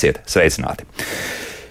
[0.00, 0.86] Esiet sveicināti!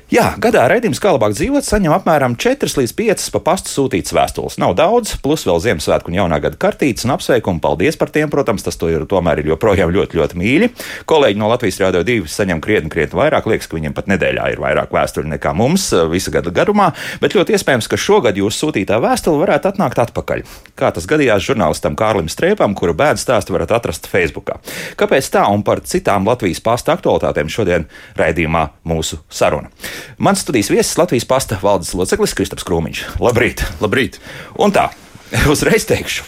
[0.10, 4.56] Jā, gadā raidījums kā labāk dzīvot saņem apmēram 4 līdz 5 pa pastu sūtītas vēstules.
[4.58, 7.62] Nav daudz, plus vēl Ziemassvētku un jaunā gada kartītes un apsveikumu.
[7.62, 10.70] Paldies par tiem, protams, tas ir tomēr ir joprojām ļoti, ļoti mīļi.
[11.06, 13.46] Kolēģi no Latvijas Rādio 2 saņem krietni, krietni vairāk.
[13.52, 16.90] Liekas, ka viņiem pat nedēļā ir vairāk vēstuļu nekā mums eh, visa gada garumā,
[17.22, 20.42] bet ļoti iespējams, ka šogad jūsu sūtītā vēstule varētu atnākt atpakaļ.
[20.74, 24.56] Kā tas gadījās žurnālistam Kārlim Strēpam, kura bēdu stāstu varat atrast Facebook.
[24.98, 27.86] Kāpēc tā un par citām Latvijas pasta aktualitātēm šodien
[28.18, 29.70] raidījumā mūsu saruna?
[30.18, 33.06] Mans studijas viesis Latvijas pasta valdes loceklis Kristaps Krūmiņš.
[33.24, 33.64] Labrīt!
[33.84, 34.20] Labrīt!
[34.60, 34.90] Un tā,
[35.54, 36.28] uzreiz teikšu.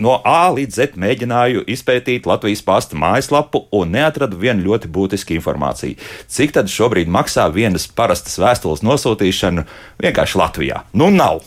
[0.00, 5.98] No A līdz Z mēģināju izpētīt Latvijas pasta mājaslapu un neatradu vienu ļoti būtisku informāciju.
[6.24, 9.66] Cik tad šobrīd maksā vienas parastas vēstules nosūtīšana
[10.00, 10.80] vienkārši Latvijā?
[10.96, 11.44] Nu, nav.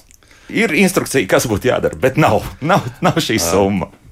[0.53, 3.89] Ir instrukcija, kas būtu jādara, bet nav, nav, nav šī summa.
[3.89, 4.02] Uh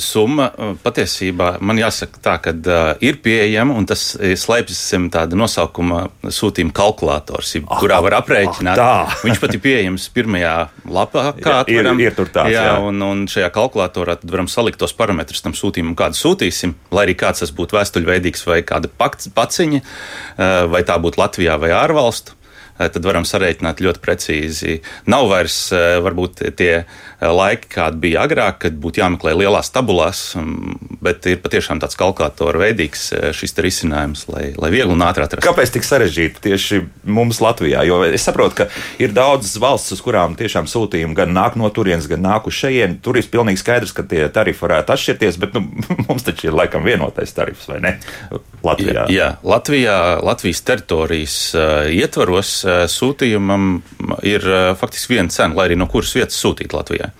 [0.00, 5.38] summa uh, patiesībā man jāsaka tā, ka uh, ir pieejama un tas slēpjas zem tāda
[5.38, 8.80] nosaukuma sūtījuma kalkulators, ah, kurā var aprēķināt.
[8.80, 10.54] Ah, Viņš pat ir pieejams pirmajā
[10.88, 12.54] lapā, kā jā, ir, ir tur tāds.
[12.54, 12.74] Jā, jā.
[12.86, 17.16] Un, un šajā kalkulatorā tad varam salikt tos parametrus tam sūtījumam, kādu sūtīsim, lai arī
[17.20, 22.39] kāds tas būtu vēstuļveidīgs vai kāda paciņa, uh, vai tā būtu Latvijā vai ārvalstu
[22.80, 24.80] tad varam sarēķināt ļoti precīzi.
[25.10, 26.84] Nav vairs varbūt tie
[27.20, 31.98] Eh, laiki, kādi bija agrāk, kad būtu jāmeklē lielās tabulās, um, bet ir patiešām tāds
[32.00, 35.44] kalkulatora veidīgs eh, šis risinājums, lai, lai viegli un ātri atrastu.
[35.44, 37.82] Kāpēc tik sarežģīti tieši mums Latvijā?
[37.84, 38.68] Jo es saprotu, ka
[39.04, 43.02] ir daudzas valsts, uz kurām tiešām sūtījumi gan nāk no turienes, gan nāk uz šejienes.
[43.04, 45.66] Tur ir pilnīgi skaidrs, ka tie tarifi varētu atšķirties, bet nu,
[46.08, 47.94] mums taču ir laikam vienotais tarifs, vai ne?
[48.64, 49.04] Latvijā.
[49.04, 49.28] Jā, jā.
[49.44, 53.70] Latvijā, Latvijas teritorijas uh, ietvaros sūtījumam
[54.26, 57.10] ir uh, faktiski viena cena, lai arī no kuras vietas sūtīt Latvijā.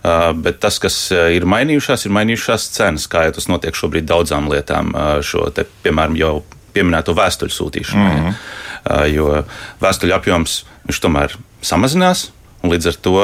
[0.00, 4.48] Uh, bet tas, kas ir mainījušās, ir mainījušās cenas, kā jau tas notiek šobrīd daudzām
[4.52, 4.94] lietām,
[5.26, 6.34] šo te, piemēram, jau
[6.74, 8.08] pieminēto vēstuļu sūtīšanu.
[8.08, 8.34] Mm -hmm.
[9.12, 9.42] Jo
[9.82, 10.62] vēstuļu apjoms
[11.02, 13.14] tomēr samazinās, Un līdz ar to,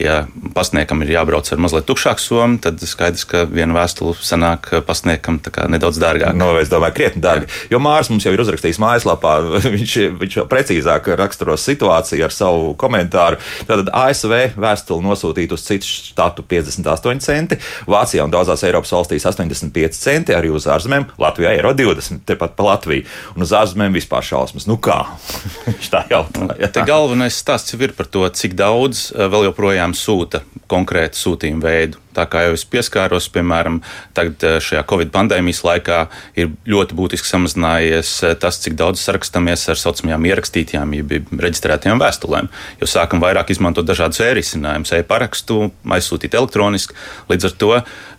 [0.00, 0.14] ja
[0.56, 5.36] pasniegam ir jābrauc ar mazliet tukšāku somu, tad skaidrs, ka viena vēstule sanāk pasniegam
[5.68, 6.32] nedaudz dārgāk.
[6.32, 7.44] No, nu, es domāju, krietni dārgi.
[7.44, 7.74] Jā.
[7.74, 9.34] Jo Mārcis mums jau ir uzrakstījis mājaslapā,
[9.76, 13.40] viņš, viņš jau precīzāk raksturos situāciju ar savu komentāru.
[13.68, 20.00] Tātad ASV vēstuli nosūtīt uz citu štatu 58 centi, Vācijā un daudzās Eiropas valstīs 85
[20.00, 23.04] centi, arī uz ārzemēm Latvijā eiro 20, tepat pa Latviju.
[23.36, 24.64] Un uz ārzemēm vispār šausmas.
[24.70, 25.02] Nu kā?
[25.68, 26.72] viņš tā jautāja.
[26.72, 31.62] Te galvenais stāsts ir par to, cik daudz daudz eh, vēl joprojām sūta konkrētu sūtījumu
[31.62, 32.05] veidu.
[32.16, 33.80] Tā kā jau es pieskāros, piemēram,
[34.16, 35.98] tagad eh, šajā Covid pandēmijas laikā
[36.40, 42.48] ir ļoti būtiski samazinājies eh, tas, cik daudz sarakstāmies ar saucamajām ierakstītajām, jeb reģistrētajām vēstulēm.
[42.80, 45.66] Jo sākam vairāk izmantot dažādus e-risinājumus, e-parakstu,
[45.98, 46.96] aizsūtīt elektroniski.
[47.28, 47.72] Līdz ar to,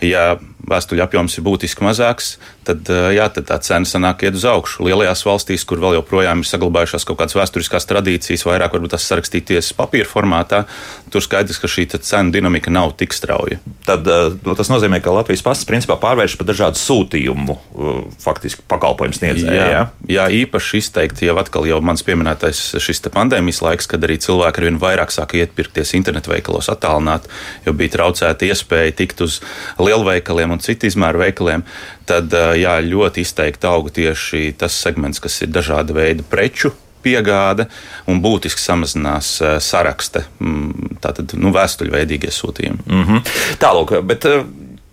[0.06, 0.28] ja
[0.68, 2.36] vēstuļu apjoms ir būtiski mazāks,
[2.68, 4.86] tad, eh, jā, tad tā cena sanāk iet uz augšu.
[4.88, 9.74] Lielajās valstīs, kur vēl joprojām ir saglabājušās kaut kādas vēsturiskās tradīcijas, vairāk varbūt tas sarakstīties
[9.78, 10.66] papīra formātā,
[11.10, 15.44] tur skaidrs, ka šī cenu dinamika nav tik strauja tad uh, tas nozīmē, ka Latvijas
[15.46, 19.56] pasts principā pārvēršas par dažādu sūtījumu, uh, faktiski pakalpojumu sniedzēju.
[19.56, 19.84] Jā, jā?
[20.12, 24.82] jā, īpaši izteikti jau atkal jau mans pieminētais šis pandēmijas laiks, kad arī cilvēki arvien
[24.82, 27.30] vairāk sāka iepirkties internetu veikalos attālināt,
[27.66, 29.40] jo bija traucēta iespēja tikt uz
[29.80, 31.64] lielveikaliem un citu izmēru veikaliem.
[32.08, 37.68] Tad uh, jā, ļoti izteikti auga tieši tas segments, kas ir dažāda veida preču piegāde
[38.08, 42.86] un būtiski samazinās eh, saraksta, mm, tātad nu, vēstuļveidīgie sūtījumi.
[42.86, 43.36] Mm -hmm.
[43.62, 44.46] Tālāk, bet eh,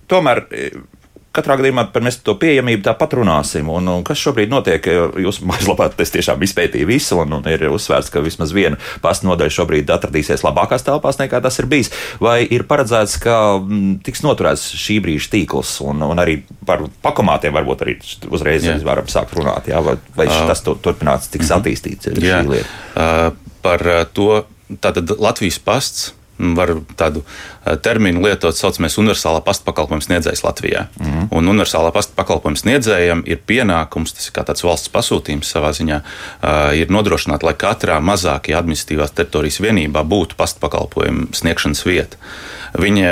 [0.09, 0.45] tomēr
[1.35, 3.69] katrā gadījumā par mēs to pieejamību tāpat runāsim.
[3.73, 4.87] Un, un kas šobrīd notiek?
[5.25, 9.57] Jūs mājaslapā es tiešām izpētīju visu, un, un ir uzsvērts, ka vismaz viena pasta nodaļa
[9.59, 11.93] šobrīd atradīsies labākās telpās nekā tas ir bijis.
[12.23, 16.87] Vai ir paredzēts, ka m, mm, tiks noturēts šī brīža tīkls, un, un arī par
[17.05, 17.99] pakomātiem varbūt arī
[18.31, 18.79] uzreiz jā.
[18.87, 19.83] varam sākt runāt, jā?
[19.85, 21.61] vai, vai uh, tas turpinās, tiks mhm.
[21.61, 22.43] attīstīts jā?
[22.95, 23.31] Uh,
[23.65, 23.83] par
[24.15, 24.45] to
[24.85, 27.23] tātad Latvijas pasts var tādu
[27.85, 30.87] terminu lietot, saucamies universālā pasta pakalpojuma sniedzējs Latvijā.
[31.01, 31.29] Mm.
[31.35, 36.01] Un universālā pasta pakalpojuma sniedzējam ir pienākums, tas ir kā tāds valsts pasūtījums savā ziņā,
[36.81, 42.21] ir nodrošināt, lai katrā mazākajā administratīvās teritorijas vienībā būtu pasta pakalpojumu sniegšanas vieta.
[42.75, 43.07] Viņi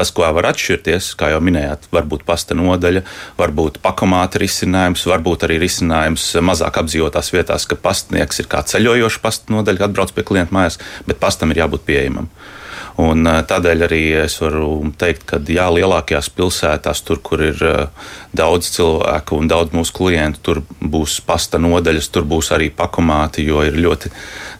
[0.00, 3.02] Tas, ko var atšķirties, kā jau minējāt, varbūt pasta nodaļa,
[3.36, 9.52] varbūt pakomāta risinājums, varbūt arī risinājums mazāk apdzīvotās vietās, ka pastnieks ir kā ceļojoša pasta
[9.52, 12.30] nodaļa, atbrauc pie klienta mājās, bet pastam ir jābūt pieejamam.
[13.00, 17.60] Un, tādēļ arī es varu teikt, ka jā, lielākajās pilsētās, tur, kur ir
[18.36, 23.62] daudz cilvēku un daudz mūsu klientu, tur būs pasta nodaļas, tur būs arī pakomāti, jo
[23.66, 24.12] ir ļoti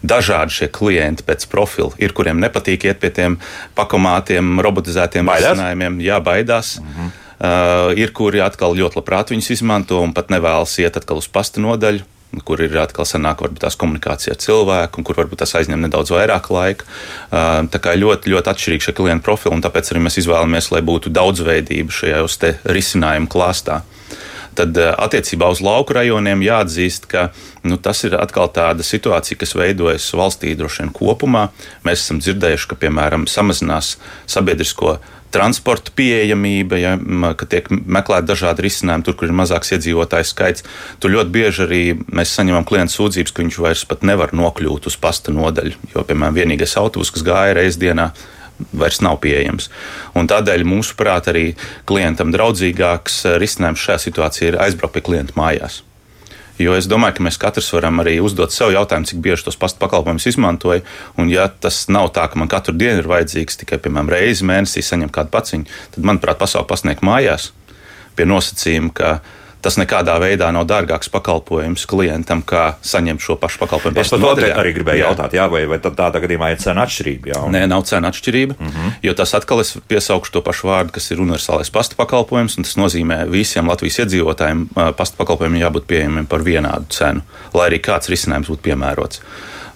[0.03, 1.93] dažādi šie klienti pēc profila.
[2.01, 3.41] Ir, kuriem nepatīk iet pie tiem
[3.79, 6.79] pakomātiem, robotizētiem risinājumiem, jā, baidās.
[6.81, 7.19] -hmm.
[7.41, 11.61] Uh, ir, kuri atkal ļoti labprāt viņus izmanto un pat nevēlas iet atkal uz pasta
[11.61, 12.05] nodaļu
[12.47, 16.13] kur ir atkal sanāk, varbūt tās komunikācija ar cilvēku, un kur varbūt tas aizņem nedaudz
[16.15, 16.87] vairāk laika.
[17.31, 21.13] Tā kā ļoti, ļoti atšķirīgi šie klientu profili, un tāpēc arī mēs izvēlamies, lai būtu
[21.15, 22.39] daudzveidība šajos
[22.71, 23.83] risinājumu klāstā.
[24.59, 27.29] Tad attiecībā uz lauku rajoniem jāatzīst, ka
[27.63, 31.47] nu, tas ir atkal tāda situācija, kas veidojas valstī droši vien kopumā.
[31.87, 33.95] Mēs esam dzirdējuši, ka piemēram samazinās
[34.31, 34.99] sabiedrisko
[35.35, 36.95] transporta pieejamība, ja,
[37.39, 40.67] ka tiek meklēti dažādi risinājumi, tur, kur ir mazāks iedzīvotāju skaits.
[41.03, 45.35] Tur ļoti bieži arī mēs saņemam klientu sūdzības, ka viņš vairs nevar nokļūt uz pasta
[45.35, 48.11] nodaļu, jo, piemēram, vienīgais autobus, kas gāja reizes dienā,
[48.77, 49.71] vairs nav pieejams.
[50.19, 51.47] Un tādēļ, mūsuprāt, arī
[51.89, 55.81] klientam draudzīgāks risinājums šajā situācijā ir aizbraukt pie klienta mājās.
[56.61, 59.81] Jo es domāju, ka mēs katrs varam arī uzdot sev jautājumu, cik bieži tos pastu
[59.81, 60.85] pakalpojumus izmantoju.
[61.17, 64.85] Un, ja tas nav tā, ka man katru dienu ir vajadzīgs tikai, piemēram, reizi mēnesī
[64.85, 67.51] saņemt kādu paciņu, tad, manuprāt, pasauli pasniegt mājās
[68.19, 69.13] pie nosacījuma, ka
[69.65, 74.01] tas nekādā veidā nav dārgāks pakalpojums klientam, kā saņemt šo pašu pakalpojumu.
[74.01, 75.11] Es pat noteikti arī gribēju jā.
[75.11, 77.33] jautāt, jā, vai, vai tādā gadījumā ir cena atšķirība?
[77.33, 77.57] Jā, un...
[77.57, 78.99] Nē, nav cena atšķirība, mm -hmm.
[79.09, 82.77] jo tas atkal es piesaukšu to pašu vārdu, kas ir universālais pasta pakalpojums, un tas
[82.81, 84.67] nozīmē visiem Latvijas iedzīvotājiem
[84.97, 87.23] pasta pakalpojumiem jābūt pieejamiem par vienādu cenu,
[87.55, 89.21] lai arī kāds risinājums būtu piemērots.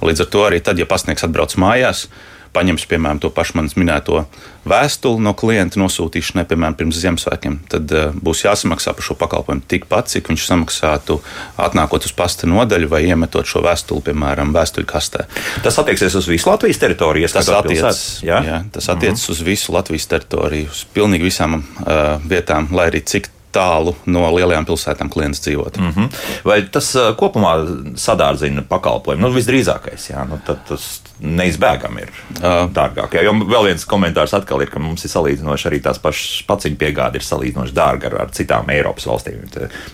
[0.04, 2.08] Līdz ar to arī tad, ja pasniegs atbrauc mājās,
[2.54, 4.24] paņems, piemēram, to pašu manis minēto
[4.68, 10.08] vēstuli no klienta nosūtīšanai, piemēram, pirms Ziemassvētkiem, tad uh, būs jāsamaksā par šo pakalpojumu tikpat,
[10.14, 11.18] cik viņš samaksātu
[11.60, 15.26] atnākot uz pasta nodaļu vai iemetot šo vēstuli, piemēram, vēstuļu kastē.
[15.66, 17.30] Tas attieksies uz visu Latvijas teritoriju.
[17.34, 18.40] Tas attiecas ja?
[18.46, 19.36] jā, tas attiec mm -hmm.
[19.36, 24.66] uz visu Latvijas teritoriju, uz pilnīgi visām uh, vietām, lai arī cik tālu no lielajām
[24.68, 25.78] pilsētām klients dzīvot.
[25.80, 26.20] Mm -hmm.
[26.44, 26.90] Vai tas
[27.20, 27.54] kopumā
[28.00, 29.22] sadārdzina pakalpojumu?
[29.26, 30.88] Nu, visdrīzākais, jā, nu, tas
[31.24, 33.14] neizbēgami ir uh, dārgāk.
[33.16, 36.78] Jā, jo vēl viens komentārs atkal ir, ka mums ir salīdzinoši arī tās pašas paciņu
[36.80, 39.44] piegāde ir salīdzinoši dārga ar, ar citām Eiropas valstīm.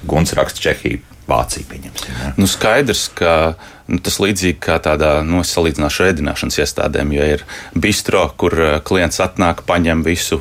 [0.08, 1.04] Guns raksta Čehija.
[1.30, 2.10] Vācija, pieņemsim.
[2.10, 2.32] Ja.
[2.40, 3.54] Nu, skaidrs, ka
[3.86, 7.44] nu, tas līdzīgi kā tādā nu, salīdzināšu ēdināšanas iestādēm, jo ir
[7.78, 10.40] bistro, kur klients atnāk, paņem visu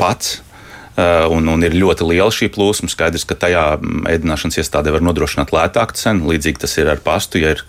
[0.00, 0.38] pats,
[1.32, 2.90] un, un ir ļoti liela šī plūsma.
[2.92, 6.32] Skaidrs, ka tajā mm, ēdināšanas iestādē var nodrošināt lētāku cenu.
[6.32, 7.64] Līdzīgi tas ir ar pastu, ja ir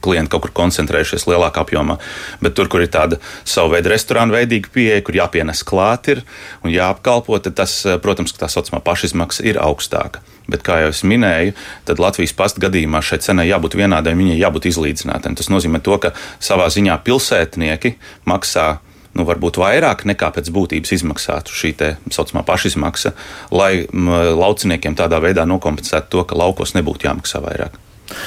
[0.00, 1.98] klienti kaut kur koncentrējušies lielākā apjomā.
[2.40, 6.22] Bet tur, kur ir tāda savu veidu restorāna veidīga pieeja, kur jāpienes klāt ir
[6.64, 10.24] un jāapkalpo, tad tas, eh, protams, tā saucamā pašizmaksa ir augstāka.
[10.48, 11.54] Bet, kā jau es minēju,
[11.84, 15.34] tad Latvijas pasta gadījumā šai cenai jābūt vienādai, viņai jābūt izlīdzinātai.
[15.36, 17.96] Tas nozīmē, to, ka savā ziņā pilsētnieki
[18.26, 18.78] maksā
[19.16, 23.14] nu, varbūt vairāk nekā pēc būtības izmaksātu šī tā saucamā pašizmaksa,
[23.54, 27.80] lai lauciniekiem tādā veidā nokompensētu to, ka laukos nebūtu jāmaksā vairāk.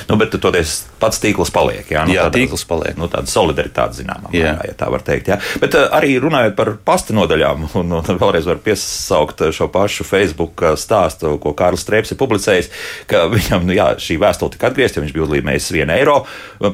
[0.10, 1.88] Nu, bet toties pats tīkls paliek.
[1.92, 2.98] Jā, nu, jā tāda, tīkls paliek.
[3.00, 5.32] Nu, tāda solidaritāte zināmā mērā, ja tā var teikt.
[5.32, 5.40] Jā.
[5.62, 10.64] Bet uh, arī runājot par pasta nodaļām, un, un vēlreiz var piesaukt šo pašu Facebook
[10.66, 12.72] eh, stāstu, ko Kārlis Streips ir publicējis,
[13.10, 16.18] ka viņam nu, jā, šī vēstule tika atgriezta, viņš bija uzlīmējis vienu eiro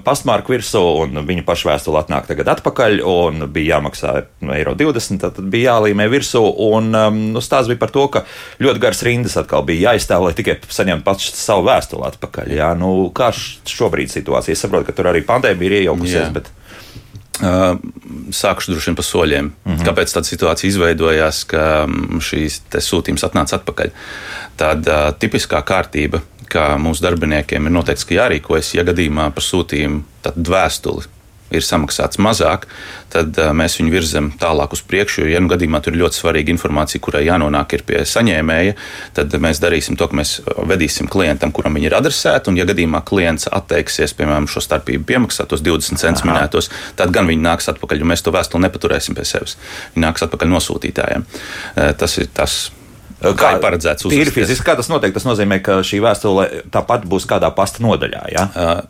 [0.05, 4.15] pastmarku virsū, un viņa paša vēstule atnāk tagad atpakaļ, un bija jāmaksā
[4.45, 8.23] nu, eiro 20, tad bija jālīmē virsū, un um, nu, stāsts bija par to, ka
[8.63, 12.53] ļoti garas rindas atkal bija jāizstāv, lai tikai saņemtu pats savu vēstuli atpakaļ.
[12.55, 12.71] Jā.
[12.79, 14.55] Nu, kā šobrīd situācija?
[14.55, 16.29] Es saprotu, ka tur arī pandēmija ir iejaukusies.
[16.35, 16.51] Bet...
[17.35, 17.75] Uh,
[18.31, 19.47] sākšu droši vien pa soļiem.
[19.49, 19.83] Mm -hmm.
[19.83, 21.83] Kāpēc tāda situācija izveidojās, ka
[22.23, 23.91] šīs sūtījums atnāca atpakaļ?
[24.55, 30.03] Tāda uh, tipiskā kārtība, kā mūsu darbiniekiem ir noteikts, ka jārīkojas, ja gadījumā par sūtījumu
[30.47, 31.11] vēstuli
[31.53, 32.65] ir samaksāts mazāk,
[33.13, 35.23] tad uh, mēs viņu virzam tālāk uz priekšu.
[35.23, 38.75] Jo, ja nu gadījumā tur ir ļoti svarīga informācija, kurai jānonāk pie saņēmēja,
[39.17, 40.37] tad mēs darīsim to, ka mēs
[40.71, 42.51] vedīsim klientam, kuram viņi ir adresēti.
[42.51, 47.29] Un, ja gadījumā klients atteiksies, piemēram, šo starpību piemaksāt, tos 20 centus minētos, tad gan
[47.29, 49.57] viņi nāks atpakaļ, jo mēs to vēstuli nepaturēsim pie sevis.
[49.95, 51.27] Viņi nāks atpakaļ nosūtītājiem.
[51.27, 52.65] Uh, tas ir tas
[53.21, 54.07] Kā ir paredzēts?
[54.13, 55.13] Ir fiziski, kā tas notiek.
[55.15, 58.23] Tas nozīmē, ka šī vēstule tāpat būs kādā pasta nodaļā.
[58.33, 58.47] Ja?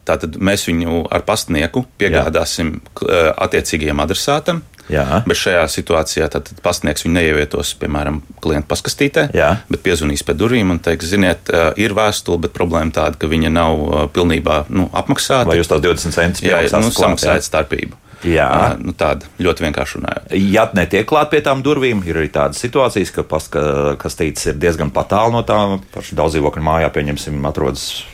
[0.08, 3.28] Tātad mēs viņu ar pastnieku piegādāsim Jā.
[3.46, 4.64] attiecīgajam adresātam.
[4.92, 5.24] Jā.
[5.26, 6.28] Bet šajā situācijā
[6.62, 9.50] pastnieks viņu neievietos, piemēram, klienta paskastītē, Jā.
[9.72, 11.50] bet piezvanīs pie durvīm un teiks, ziniet,
[11.82, 13.82] ir vēstule, bet problēma tāda, ka viņa nav
[14.14, 15.50] pilnībā nu, apmaksāta.
[15.50, 16.46] Vai jūs tās 20 centus
[16.78, 17.98] nu, samaksājat starpību?
[18.24, 18.48] Jā.
[18.80, 20.34] Nu, tāda ļoti vienkārši runājot.
[20.54, 25.36] Ja netiek klāt pie tām durvīm, ir arī tādas situācijas, ka paskastītes ir diezgan tālu
[25.36, 28.06] no tām pašām daudz dzīvokļu mājā, pieņemsim, atrodas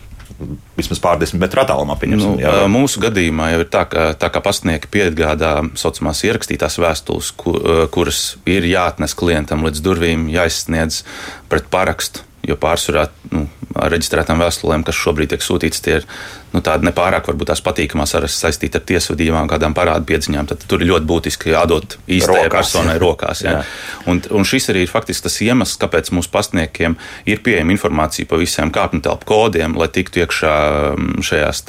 [0.77, 1.98] vismaz pārdesmit metru attālumā.
[2.10, 2.53] Nu, jā.
[2.72, 7.31] mūsu gadījumā jau ir tā, ka tā kā pastnieki piegādā saucamās ierakstītās vēstules,
[7.93, 11.03] kuras ir jāatnes klientam līdz durvīm, jāizsniedz
[11.51, 12.25] pret parakstu.
[12.41, 16.08] Jo pārsvarā nu, reģistrētām vēstulēm, kas šobrīd tiek sūtītas, tie ir
[16.51, 20.50] nu, tādi nepārāk varbūt tās patīkamās ar saistīti ar tiesvedībām, kādām parādu piedziņām.
[20.51, 23.44] Tad tur ir ļoti būtiski jādod īstajai personai rokās.
[23.46, 23.58] Jā.
[23.60, 23.63] Jā.
[24.12, 26.98] Un, un šis arī ir faktiski tas iemesls, kāpēc mūsu pastniekiem
[27.30, 30.56] ir pieejama informācija par visiem kāpņu telpu kodiem, lai tiktu iekšā
[31.28, 31.63] šajās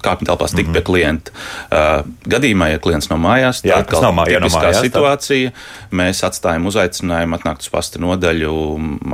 [0.00, 0.78] kāpņu telpās, tikt mm -hmm.
[0.78, 1.36] pie klienta.
[1.70, 5.50] Uh, gadījumā, ja klients nav mājās, tad nav mājā, no mājās, situācija.
[5.50, 5.96] Tad...
[6.00, 8.52] Mēs atstājam uzaicinājumu atnākt uz pasta nodaļu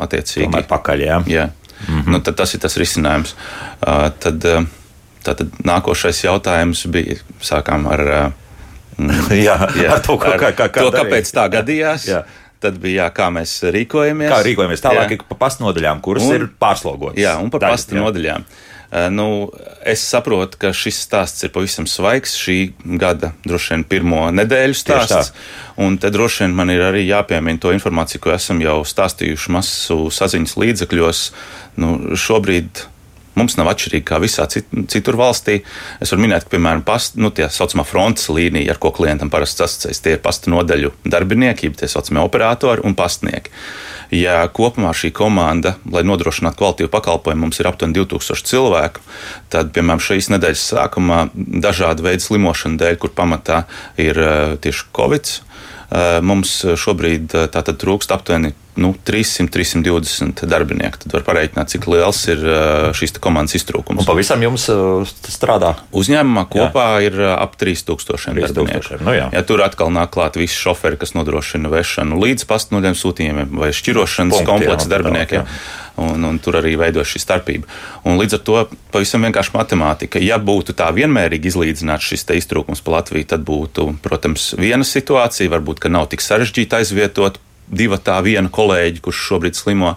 [0.04, 0.50] attiecīgi.
[0.50, 1.22] Tomēr pakaļ, jā.
[1.30, 1.46] jā.
[1.88, 2.12] Mm -hmm.
[2.12, 3.34] nu, tas ir tas risinājums.
[3.80, 4.64] Uh, tad, uh,
[5.26, 8.32] Tātad nākošais jautājums bija sākām ar,
[8.96, 12.06] mm, jā, jā, ar to, kā, kā, kā, kā to kāpēc tā gadījās.
[12.06, 12.22] Jā.
[12.60, 14.30] Tad bija jā, kā mēs rīkojamies.
[14.30, 15.18] Kā rīkojamies tālāk jā.
[15.28, 17.18] pa pastu nodaļām, kuras un, ir pārslogotas.
[17.18, 18.40] Jā, un par pastu nodaļām.
[18.40, 18.75] Uh,
[19.10, 19.50] nu,
[19.86, 22.36] es saprotu, ka šis stāsts ir pavisam svaigs.
[22.38, 22.58] Šī
[23.00, 25.32] gada droši vien pirmo nedēļu stāsts.
[25.82, 29.98] Un te droši vien man ir arī jāpiemina to informāciju, ko esam jau stāstījuši masu
[30.14, 31.24] saziņas līdzekļos.
[31.82, 32.86] Nu, šobrīd
[33.36, 35.58] Mums nav atšķirīgi kā visā citur valstī.
[36.00, 39.60] Es varu minēt, ka, piemēram, past, nu, tā saucamā frontes līnija, ar ko klientam parasti
[39.60, 43.52] sasaucas, tie ir pasta nodaļu darbinieki, tie saucamie operatori un pastnieki.
[44.16, 49.02] Ja kopumā šī komanda, lai nodrošinātu kvalitīvu pakalpojumu, mums ir aptuveni 2000 cilvēku,
[49.52, 53.64] tad, piemēram, šīs nedēļas sākumā dažādu veidu slimošanu dēļ, kur pamatā
[54.00, 61.00] ir eh, tieši Covid, eh, mums šobrīd eh, tātad trūkst aptuveni nu, 300, 320 darbinieku.
[61.04, 62.42] Tad var pareiķināt, cik liels ir
[62.96, 64.04] šīs komandas iztrūkums.
[64.04, 64.68] Un pavisam jums
[65.32, 65.74] strādā?
[65.96, 67.08] Uzņēmumā kopā jā.
[67.08, 69.00] ir ap 3000 darbinieku.
[69.00, 69.30] Nu, jā.
[69.32, 74.40] ja tur atkal nāk klāt visi šoferi, kas nodrošina vešanu līdz pastnoļiem sūtījumiem vai šķirošanas
[74.40, 75.48] Punkt, kompleksa darbiniekiem.
[75.96, 77.70] Un, un tur arī veidojas šī starpība.
[78.04, 78.56] Un līdz ar to
[78.92, 80.20] pavisam vienkārši matemātika.
[80.20, 85.80] Ja būtu tā vienmērīgi izlīdzināts šis iztrūkums pa Latviju, tad būtu, protams, viena situācija, varbūt,
[85.80, 89.94] ka nav tik sarežģīti aizvietot divi tā viena kolēģi, kurš šobrīd slimo.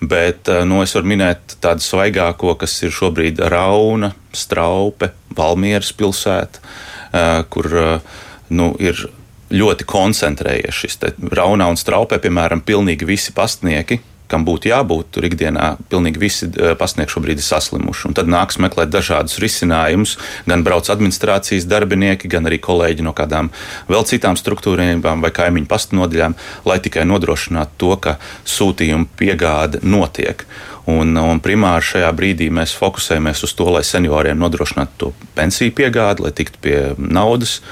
[0.00, 6.64] Bet eh, nu, es varu minēt tādu svaigāko, kas ir šobrīd Rauna, Straupe, Valmieras pilsēta,
[7.12, 8.16] eh, kur eh,
[8.54, 9.06] nu, ir
[9.54, 10.98] ļoti koncentrējies šis
[11.36, 14.00] Raunā un Straupē, piemēram, pilnīgi visi pastnieki
[14.30, 15.10] kam būtu jābūt.
[15.14, 18.08] Tur ikdienā pilnīgi visi eh, pasniegti šobrīd ir saslimuši.
[18.08, 20.16] Un tad nāks meklēt dažādus risinājumus.
[20.48, 23.52] Gan brauc administrācijas darbinieki, gan arī kolēģi no kādām
[23.90, 26.36] vēl citām struktūrām vai kaimiņu pastu nodaļām,
[26.68, 28.16] lai tikai nodrošinātu to, ka
[28.48, 30.46] sūtījuma piegāde notiek.
[30.90, 36.26] Un, un primāri šajā brīdī mēs fokusējamies uz to, lai senioriem nodrošinātu to pensiju piegādi,
[36.26, 37.62] lai tiktu pie naudas,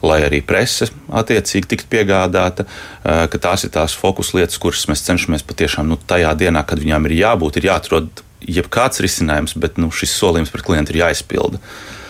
[0.00, 2.64] lai arī prese attiecīgi tiktu piegādāta.
[3.04, 7.10] Eh, tās ir tās fokus lietas, kuras mēs cenšamies patiešām nu, tajā dienā, kad viņām
[7.10, 11.60] ir jābūt, ir jāatrod jebkāds risinājums, bet nu, šis solījums par klientu ir jāizpilda.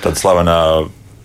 [0.03, 0.59] Tad slavenā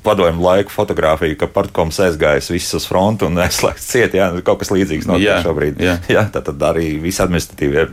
[0.08, 4.64] padomju laiku fotografiju, ka partkoms aizgājis viss uz frontu un aizslēgts ciet, jā, nu, kaut
[4.64, 5.84] kas līdzīgs notiek šobrīd.
[5.84, 5.98] Jā.
[6.12, 7.88] Jā, tad arī visi administratīvie,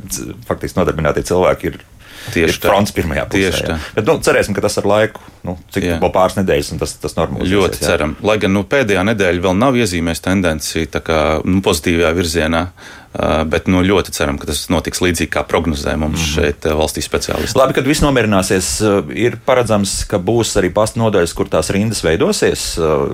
[0.48, 1.82] faktiski nodarbinātie cilvēki ir
[2.34, 2.70] Tieši tā.
[2.70, 3.50] Fronts pirmajā pusē.
[3.50, 3.78] Tieši tā.
[3.96, 7.16] Bet, nu, cerēsim, ka tas ar laiku, nu, cik vēl pāris nedēļas, un tas, tas
[7.18, 7.50] normāli.
[7.52, 7.86] Ļoti jā.
[7.92, 8.16] ceram.
[8.24, 12.66] Lai gan nu, pēdējā nedēļa vēl nav iezīmējusi tendenci kā nu, pozitīvajā virzienā.
[13.46, 16.32] Bet nu, ļoti ceram, ka tas notiks līdzīgi kā prognozē mums mm -hmm.
[16.34, 17.54] šeit, valstī speciālisti.
[17.54, 18.70] Labi, kad viss nomierināsies,
[19.14, 22.64] ir paredzams, ka būs arī pasta nodaļas, kur tās rindas veidosies.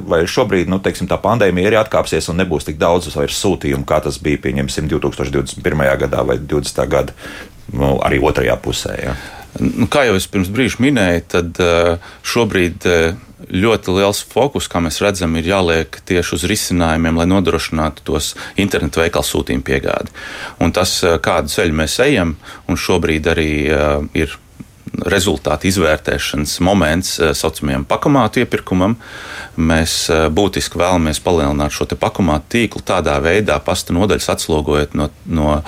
[0.09, 4.17] Vai šobrīd nu, teiksim, tā pandēmija arī atkāpsies un nebūs tik daudz sūtījumu, kā tas
[4.19, 5.85] bija pieņemsim 2021.
[6.01, 6.89] gadā vai 2020.
[6.89, 7.13] gadā
[7.73, 8.97] nu, arī otrajā pusē.
[9.03, 9.17] Ja.
[9.59, 13.17] Nu, kā jau es pirms brīža minēju, tad uh, šobrīd uh,
[13.51, 19.03] ļoti liels fokus, kā mēs redzam, ir jāliek tieši uz risinājumiem, lai nodrošinātu tos internetu
[19.03, 20.15] veikalu sūtījumu piegādi.
[20.63, 22.37] Un tas, uh, kādu ceļu mēs ejam,
[22.71, 23.51] un šobrīd arī
[24.23, 24.39] ir
[24.91, 28.97] rezultātu izvērtēšanas moments saucamajam pakomātu iepirkumam.
[29.61, 29.95] Mēs
[30.35, 35.61] būtiski vēlamies palielināt šo pakomātu tīklu tādā veidā, pasta nodaļas atslogojot no, no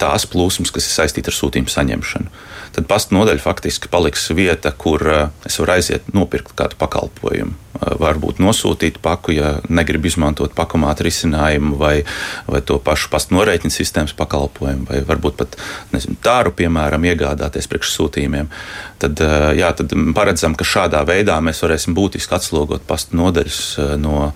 [0.00, 2.38] tās plūsmas, kas ir saistīta ar sūtījumu saņemšanu
[2.78, 7.56] tad pasta nodaļa faktiski paliks vieta, kur eh, es varu aiziet nopirkt kādu pakalpojumu.
[7.78, 12.00] Varbūt nosūtīt paku, ja negribu izmantot pakomātu risinājumu, vai,
[12.48, 15.54] vai to pašu pasta norēķinu sistēmas pakalpojumu, vai varbūt pat
[15.94, 18.50] nezinu, tāru, piemēram, iegādāties priekšsūtījumiem.
[18.98, 23.62] Tad, eh, jā, tad paredzam, ka šādā veidā mēs varēsim būtiski atslogot pasta nodaļas
[24.02, 24.32] no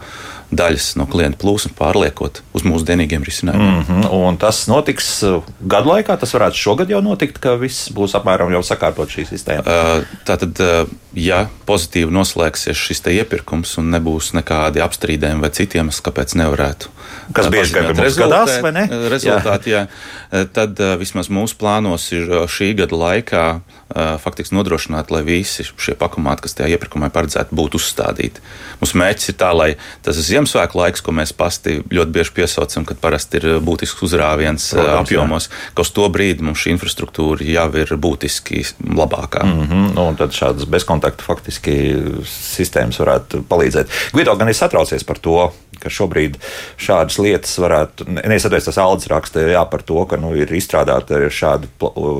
[0.52, 3.73] daļas no klienta plūsmas pārliekot uz mūsdienīgiem risinājumiem.
[3.78, 4.09] Mm -hmm.
[4.28, 6.19] Un tas notiks uh, gadu laikā.
[6.21, 9.64] Tas varētu šogad jau notikt, ka viss būs apmēram jau sakārtot šī sistēma.
[9.64, 16.37] Uh, tātad, uh, ja pozitīvi noslēgsies šis iepirkums un nebūs nekādi apstrīdējumi vai citiem, kāpēc
[16.37, 16.92] nevarētu
[17.37, 18.87] Kas bieži vien mums gadās, vai ne?
[19.14, 19.87] Rezultāti, jā.
[20.32, 20.47] jā.
[20.54, 23.47] Tad vismaz mūsu plānos ir šī gada laikā
[24.23, 28.42] faktiski nodrošināt, lai visi šie pakomāti, kas tajā iepirkumā paredzēti, būtu uzstādīti.
[28.80, 29.68] Mūsu mērķis ir tā, lai
[30.04, 35.02] tas Ziemassvētku laiks, ko mēs pasti ļoti bieži piesaucam, kad parasti ir būtisks uzrāviens Protams,
[35.02, 35.73] apjomos, jā.
[35.76, 39.44] ka uz to brīdi mums šī infrastruktūra jau ir būtiski labākā.
[39.44, 39.90] Mm -hmm.
[39.99, 41.76] nu, tad šādas bezkontaktu faktiski
[42.28, 43.92] sistēmas varētu palīdzēt.
[44.12, 46.38] Gvido gan ir satraucies par to, ka šobrīd
[46.92, 51.68] šādas lietas varētu, neizsatoties tas Aldis raksta, jā, par to, ka nu, ir izstrādāta šāda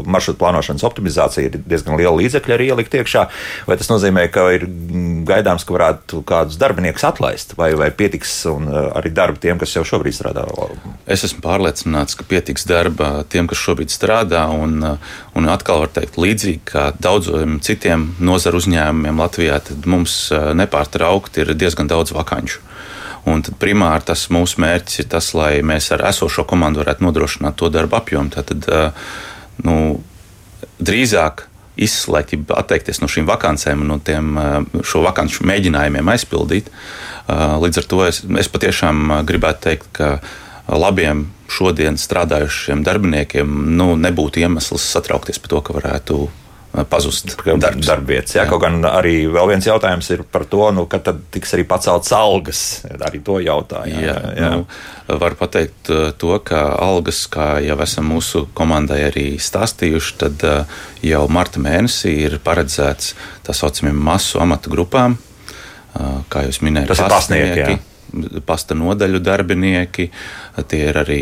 [0.09, 3.27] maršrutu plānošanas optimizācija, ir diezgan liela līdzekļa arī ielikt iekšā.
[3.69, 4.67] Vai tas nozīmē, ka ir
[5.29, 10.17] gaidāms, ka varētu kādus darbiniekus atlaist, vai, vai pietiks arī darba tiem, kas jau šobrīd
[10.17, 10.47] strādā?
[11.07, 14.81] Es esmu pārliecināts, ka pietiks darba tiem, kas šobrīd strādā, un,
[15.37, 21.57] un atkal var teikt līdzīgi kā daudziem citiem nozaru uzņēmumiem Latvijā, tad mums nepārtraukti ir
[21.59, 22.63] diezgan daudz vakanču.
[23.31, 27.71] Un primāri tas mūsu mērķis ir tas, lai mēs ar esošo komandu varētu nodrošināt to
[27.71, 28.33] darbu apjomu.
[28.35, 28.67] Tad,
[29.63, 29.77] nu,
[30.83, 31.47] drīzāk
[31.83, 34.35] izslēgt, atteikties no šīm vakancēm un no tiem
[34.85, 36.69] šo vakanču mēģinājumiem aizpildīt.
[37.63, 40.11] Līdz ar to es, es patiešām gribētu teikt, ka
[40.73, 46.19] labiem šodien strādājušiem darbiniekiem nu, nebūtu iemesls satraukties par to, ka varētu
[46.89, 47.85] pazust darbs.
[47.85, 48.33] darbvietas.
[48.33, 48.49] Jā, jā.
[48.49, 52.63] Kaut gan arī vēl viens jautājums ir par to, nu, kad tiks arī paceltas algas.
[52.97, 54.01] Arī to jautājumu.
[54.01, 54.33] Jā, jā.
[54.41, 54.51] jā.
[54.57, 60.47] Nu, var pateikt uh, to, ka algas, kā jau esam mūsu komandai arī stāstījuši, tad
[60.49, 63.13] uh, jau marta mēnesī ir paredzēts
[63.45, 67.81] tā saucamiem masu amatu grupām, uh, kā jūs minējāt, tas ir pasnieki.
[68.45, 70.05] Pasta nodaļu darbinieki,
[70.69, 71.21] tie ir arī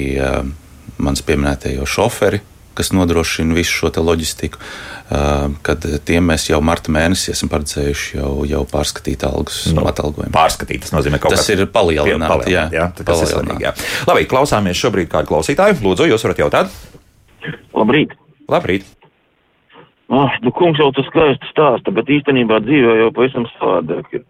[0.98, 2.40] mans pieminētie šoferi,
[2.78, 4.60] kas nodrošina visu šo loģistiku.
[5.66, 10.30] Kad tiem mēs jau marta mēnesī esam paredzējuši jau, jau pārskatīt algas nu, atalgojumu.
[10.36, 12.30] Pārskatīt, tas nozīmē kaut kas ir palielināt.
[12.30, 13.26] palielināt jā, jā, tas palielināt.
[13.26, 13.66] ir svarīgi.
[13.66, 13.74] Jā.
[14.12, 15.80] Labi, klausāmies šobrīd kādu klausītāju.
[15.82, 16.80] Lūdzu, jūs varat jautāt?
[17.74, 18.14] Labrīt!
[18.50, 18.86] Labrīt!
[20.10, 24.24] Ah, nu, kungs jau tas skaisti stāsta, bet īstenībā dzīvē jau pavisam savādāk ir.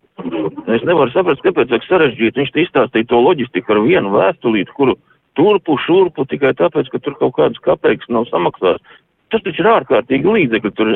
[0.69, 2.37] Es nevaru saprast, kāpēc tas sarežģīti.
[2.37, 4.99] Viņš izstāstīja to loģistiku ar vienu vēstulīti, kuru
[5.41, 8.85] turpu, šurpu tikai tāpēc, ka tur kaut kādas kapeikas nav samaksāts.
[9.31, 10.73] Tas taču ir ārkārtīgi līdzekļi.
[10.77, 10.89] Tur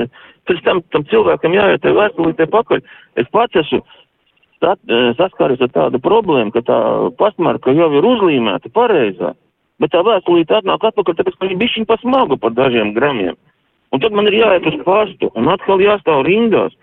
[0.49, 2.83] pēc tam, tam cilvēkam jāiet vēstulītē pakaļ.
[3.23, 3.81] Es pats esmu
[4.64, 6.79] sat, eh, saskāries ar tādu problēmu, ka tā
[7.21, 9.35] pastmarka jau ir uzlīmēta pareizā,
[9.79, 13.37] bet tā vēstulīte atnāk atpakaļ, tāpēc, ka viņa bišķiņ pasmaga par dažiem gramiem.
[13.92, 16.75] Un tad man ir jāiet uz pastu un atkal jāstāv rindās.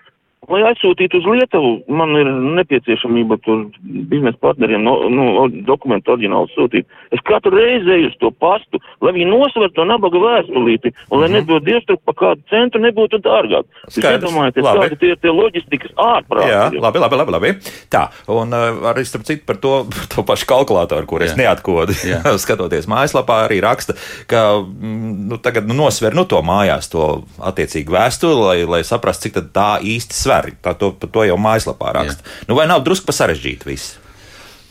[0.49, 2.25] Lai aizsūtītu uz Lietuvu, man ir
[2.57, 3.67] nepieciešamība tur
[4.09, 5.25] biznesa partneriem no, nu,
[5.67, 6.87] dokumentu oriģinālu sūtīt.
[7.13, 11.27] Es katru reizi eju uz to pastu, lai viņi nosver to nabaga vēstulīti, un lai
[11.29, 11.45] mm -hmm.
[11.45, 13.69] nedod dievstruk pa kādu centru, nebūtu dārgāk.
[13.85, 16.49] Jūs iedomājaties, kādi tie ir tie loģistikas ārprāti.
[16.49, 17.53] Jā, labi, labi, labi, labi.
[17.93, 21.93] Tā, un uh, arī starp citu par to, to pašu kalkulātoru, kur es neatkodu,
[22.45, 23.93] skatoties mājaslapā, arī raksta,
[24.25, 29.29] ka mm, nu, tagad nu, nosver nu, to mājās, to attiecīgu vēstuli, lai, lai saprastu,
[29.29, 30.55] cik tā īsti sver svēri.
[30.63, 32.23] Tā to, to jau mājaslapā raksta.
[32.23, 32.47] Jā.
[32.47, 33.97] Nu, vai nav drusku pa sarežģīti viss?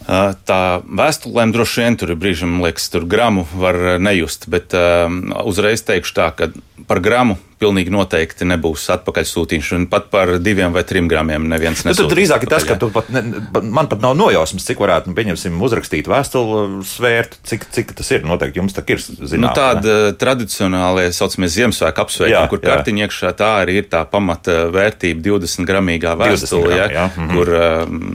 [0.08, 6.16] Tā vēstulēm droši vien tur brīžiem, liekas, tur gramu var nejust, bet um, uzreiz teikšu
[6.16, 6.48] tā, ka
[6.88, 9.82] par gramu pilnīgi noteikti nebūs atpakaļsūtīšana.
[9.82, 11.98] Un pat par diviem vai trim gramiem neviens nesūtīs.
[11.98, 13.22] Nu, tad drīzāk ir tas, ka pat ne,
[13.60, 18.24] man pat nav nojausmas, cik varētu, nu, pieņemsim, uzrakstīt vēstuli svērt, cik, cik tas ir.
[18.30, 19.36] Noteikti jums tā ir zināms.
[19.44, 20.16] Nu, tāda ne?
[20.20, 26.16] tradicionālie, saucamie Ziemassvētku apsveikumi, kur kartiņa iekšā tā arī ir tā pamata vērtība 20 gramīgā
[26.20, 27.06] vēstule, ja, jā.
[27.12, 27.36] Mm -hmm.
[27.36, 27.54] kur,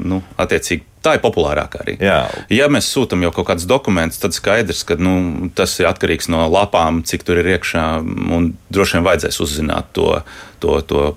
[0.10, 1.94] nu, attiecīgi Tā ir populārākā arī.
[2.02, 2.24] Jā.
[2.50, 6.48] Ja mēs sūtām jau kaut kādus dokumentus, tad skaidrs, ka nu, tas ir atkarīgs no
[6.50, 7.84] lapām, cik tur ir iekšā.
[8.74, 10.12] Droši vien vajadzēs uzzināt to,
[10.64, 11.08] to, to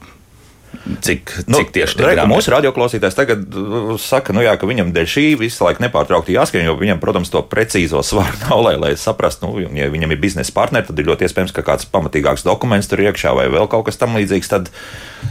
[1.01, 2.21] Cik, nu, cik tieši tā ir?
[2.29, 6.65] Mūsu radioklausītājs tagad uh, saka, nu jā, ka viņam dēļ šī visu laiku nepārtraukti jāskan,
[6.65, 10.55] jo viņam, protams, to precīzo svaru nav, lai, lai saprastu, nu, ja viņam ir biznesa
[10.57, 14.01] partneri, tad ir ļoti iespējams, ka kāds pamatīgāks dokuments tur iekšā vai vēl kaut kas
[14.01, 14.73] tam līdzīgs, tad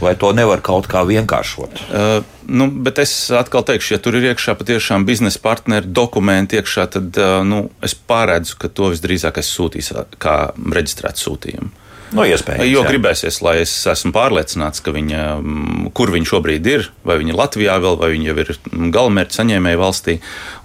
[0.02, 1.82] vai to nevar kaut kā vienkāršot?
[1.88, 6.86] Uh, nu, bet es atkal teikšu, ja tur ir iekšā patiešām biznesa partneri dokumenti iekšā,
[6.98, 11.87] tad uh, nu, es pārēdzu, ka to visdrīzāk es sūtīšu kā reģistrētu sūtījumu.
[12.08, 12.64] No nu, iespējams.
[12.70, 12.88] Jo jā.
[12.88, 17.76] gribēsies, lai es esmu pārliecināts, ka viņa, mm, kur viņa šobrīd ir, vai viņa Latvijā
[17.84, 18.52] vēl, vai viņa jau ir
[18.96, 20.18] galamērķa saņēmēja valstī.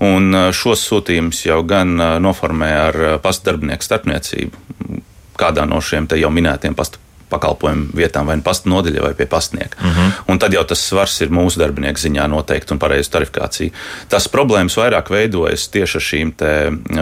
[0.08, 5.02] Un šos sūtījumus jau gan noformē ar pastu darbinieku starpniecību
[5.40, 7.03] kādā no šiem jau minētiem pastu
[7.34, 9.78] pakalpojumu vietām, vai nu pasta nodeļa, vai pie pastnieka.
[9.82, 10.12] Uh -huh.
[10.32, 13.72] Un tad jau tas svars ir mūsu darbinieku ziņā noteikti un pareizu tarifikāciju.
[14.10, 16.34] Tas problēmas vairāk veidojas tieši ar šīm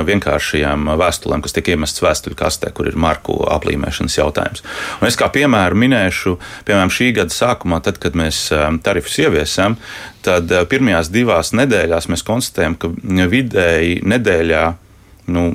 [0.06, 4.64] vienkāršajām vēstulēm, kas tiek iemestas vēstuļu kastē, kur ir marku aplīmēšanas jautājums.
[5.02, 8.50] Un es kā piemēru minēšu, piemēram, šī gada sākumā, tad, kad mēs
[8.84, 9.78] tarifus ieviesām,
[10.22, 12.92] tad pirmajās divās nedēļās mēs konstatējam, ka
[13.32, 14.74] vidēji nedēļā
[15.32, 15.46] nu,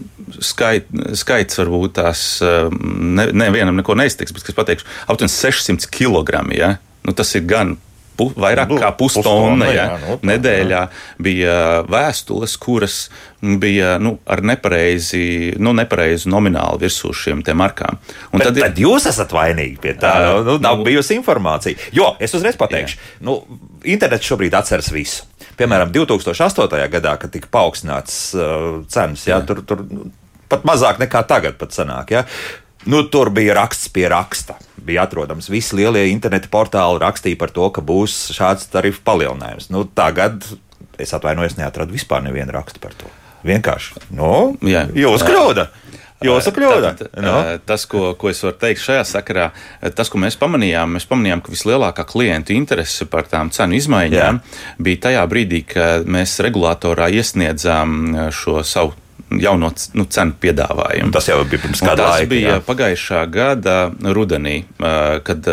[0.43, 6.43] skait, skaits varbūt tās nevienam ne, neko neiztiks, bet es pateikšu, aptuveni 600 kg.
[6.57, 6.77] Ja?
[7.07, 7.77] Nu, tas ir gan
[8.17, 9.69] pu, vairāk nu, kā pustonna.
[9.75, 9.87] Ja?
[10.03, 10.83] Nu, Nedēļā jā.
[11.23, 11.57] bija
[11.91, 12.99] vēstules, kuras
[13.61, 18.01] bija nu, ar nepareizi, nu, nepareizu nominālu virsū šiem markām.
[18.33, 18.67] Un bet, tad, ir...
[18.67, 20.13] tad jūs esat vainīgi pie tā.
[20.35, 21.79] Uh, nu, nav nu, bijusi informācija.
[21.97, 23.25] Jo es uzreiz pateikšu, jā.
[23.29, 23.39] nu,
[23.87, 25.27] internets šobrīd atceras visu.
[25.57, 26.77] Piemēram, 2008.
[26.93, 29.45] gadā, kad tika paaugstināts uh, cenas, jā, jā.
[29.49, 29.85] tur, tur
[30.53, 32.13] pat mazāk nekā tagad pat sanāk.
[32.17, 32.27] Jā.
[32.87, 34.59] Nu, tur bija raksts pie raksta.
[34.87, 39.71] Bija atrodams, visi lielie interneta portāli rakstīja par to, ka būs šāds tarifu palielinājums.
[39.75, 40.47] Nu, tagad
[41.03, 43.11] es atvainojos, neatradu vispār nevienu rakstu par to.
[43.47, 44.07] Vienkārši.
[44.17, 45.69] Nu, Jā, jūs kļūda.
[46.25, 46.91] Jūsu kļūda.
[47.21, 47.35] No.
[47.69, 49.51] Tas, ko, ko es varu teikt šajā sakarā,
[49.97, 54.63] tas, ko mēs pamanījām, mēs pamanījām, ka vislielākā klientu interese par tām cenu izmaiņām Jā.
[54.81, 58.97] bija tajā brīdī, kad mēs regulātorā iesniedzām šo savu
[59.31, 61.11] jauno nu, cenu piedāvājumu.
[61.15, 62.23] Tas jau bija pirms kāda laika.
[62.25, 62.63] Tas bija jā.
[62.67, 63.77] pagājušā gada
[64.17, 64.57] rudenī,
[65.27, 65.51] kad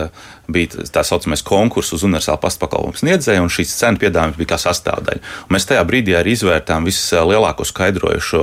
[0.52, 5.22] bija tā saucamais konkurss uz universālu pakalpojumu sniedzēju, un šīs cenu piedāvājums bija kā sastāvdaļa.
[5.48, 8.42] Un mēs tajā brīdī arī izvērtām vislielāko skaidrojušo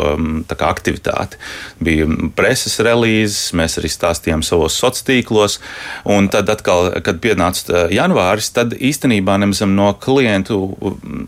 [0.48, 1.40] kā, aktivitāti.
[1.84, 5.58] Bija preses relīzes, mēs arī stāstījām savos sociālos tīklos,
[6.08, 10.58] un tad, atkal, kad pienāca janvāris, tad īstenībā nemaz no klientu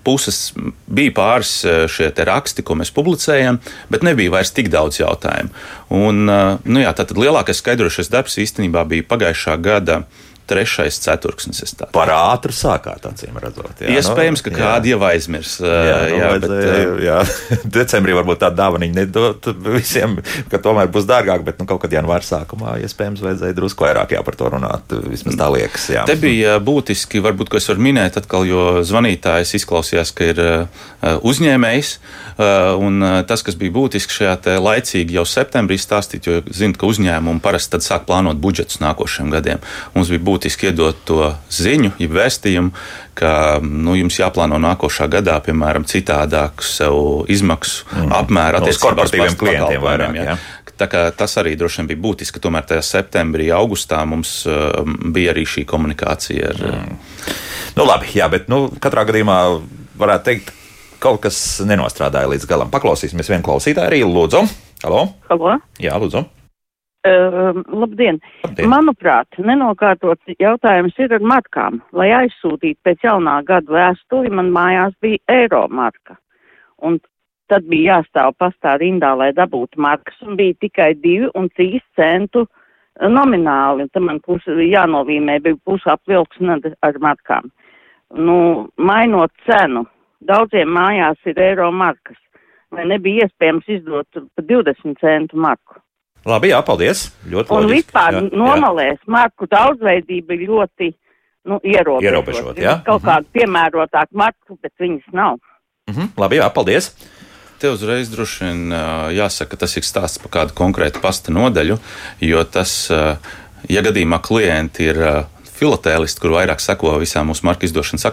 [0.06, 0.54] puses
[0.88, 1.54] bija pāris
[1.92, 3.60] šie raksti, ko mēs publicējam,
[3.92, 5.52] bet nebija vairs tik daudz jautājumu.
[5.92, 10.02] Un, nu jā, tātad lielākais skaidrošais darbs īstenībā bija pagājušā gada
[10.52, 11.64] trešais ceturksnis.
[11.94, 13.82] Par ātru sākāt, acīm redzot.
[13.82, 15.56] Jā, Iespējams, ka kādi jau aizmirs.
[15.62, 16.54] Jā, nu, jā, bet,
[17.06, 17.18] jā.
[17.78, 20.18] decembrī varbūt tādu dāvanu nedot visiem,
[20.52, 24.22] ka tomēr būs dārgāk, bet nu, kaut kad janvāra sākumā iespējams vajadzēja drusku vairāk jā,
[24.26, 24.96] par to runāt.
[25.12, 25.88] Vismaz tā liekas.
[25.92, 26.06] Jā.
[26.08, 30.42] Te bija būtiski, varbūt, ko es varu minēt atkal, jo zvanītājs izklausījās, ka ir
[31.02, 31.94] uzņēmējs.
[32.82, 37.80] Un tas, kas bija būtiski šajā laicīgi jau septembrī stāstīt, jo zinu, ka uzņēmumi parasti
[37.84, 39.62] sāk plānot budžetus nākošajiem gadiem.
[39.94, 42.72] Mums bija būtiski iedot to ziņu, ja vēstījumu,
[43.18, 48.14] ka nu, jums jāplāno nākošā gadā, piemēram, citādāk sev izmaksu mm.
[48.22, 49.84] apmēru attiecībā uz korporatīviem klientiem.
[49.84, 50.34] Vairāk, ja.
[50.34, 50.40] Ja.
[51.14, 52.40] Tas arī droši vien bija būtiski.
[52.42, 54.80] Tomēr tajā septembrī, augustā mums uh,
[55.14, 56.50] bija arī šī komunikācija.
[56.50, 57.38] Ar, mm.
[57.78, 59.38] nu, labi, jā, bet nu, katrā gadījumā
[60.00, 60.50] varētu teikt,
[61.02, 62.74] kaut kas nenostrādāja līdz galam.
[62.74, 64.02] Paklausīsimies vienu klausītāju arī.
[64.06, 64.42] Lūdzu,
[64.82, 65.12] Halo?
[65.30, 65.60] Halo?
[65.78, 66.24] Jā, lūdzu.
[67.02, 68.20] Uh, labdien.
[68.46, 68.68] labdien!
[68.70, 71.80] Manuprāt, nenokārtots jautājums ir ar markām.
[71.98, 76.14] Lai aizsūtītu pēc jaunā gada vēstuli, man mājās bija eiro marka.
[76.78, 77.00] Un
[77.50, 82.46] tad bija jāstāv pastā rindā, lai dabūtu markas, un bija tikai divi un trīs centu
[83.02, 83.90] nomināli.
[83.90, 87.50] Tad man pusi jānovīmē, bija pusi apvilksne ar markām.
[88.14, 89.88] Nu, mainot cenu,
[90.22, 92.20] daudziem mājās ir eiro markas.
[92.70, 95.82] Vai nebija iespējams izdot pa 20 centu marku?
[96.28, 97.06] Labi, jā, paldies.
[97.26, 97.78] Ļoti un loģiski.
[97.78, 99.10] vispār jā, nomalēs jā.
[99.10, 100.92] marku daudzveidība ir ļoti
[101.50, 102.06] nu, ierobežota.
[102.06, 102.76] Ierobežot, jā.
[102.86, 103.10] Kaut mm -hmm.
[103.10, 105.38] kāda piemērotāk marku, bet viņas nav.
[105.90, 106.08] Mm -hmm.
[106.16, 106.92] Labi, jā, paldies.
[107.58, 108.72] Te uzreiz droši vien
[109.14, 111.78] jāsaka, ka tas ir stāsts par kādu konkrētu pasta nodaļu,
[112.20, 112.90] jo tas,
[113.68, 114.96] ja gadījumā klienti ir
[115.58, 118.06] filatēlisti, kur vairāk seko visām mūsu marka izdošanas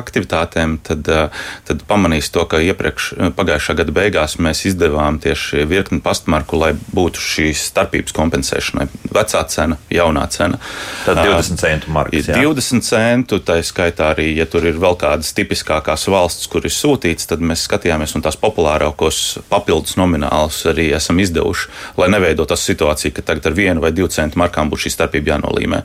[0.00, 5.66] aktivitātēm, tad, eh, tad pamanīs to, ka iepriekš eh, pagājušā gada beigās mēs izdevām tieši
[5.70, 8.88] virkni pastmarku, lai būtu šīs starpības kompensēšanai.
[9.14, 10.60] Vecā cena, jaunā cena.
[11.04, 12.30] Tad 20 centu markas.
[12.30, 12.38] Jā.
[12.40, 17.28] 20 centu, tā skaitā arī, ja tur ir vēl kādas tipiskākās valsts, kur ir sūtīts,
[17.30, 21.68] tad mēs skatījāmies un tās populārākos papildus nominālus arī esam izdevuši,
[22.00, 25.82] lai neveidotos situācija, ka tagad ar vienu vai divu centu markām būtu šī starpība jānolīmē.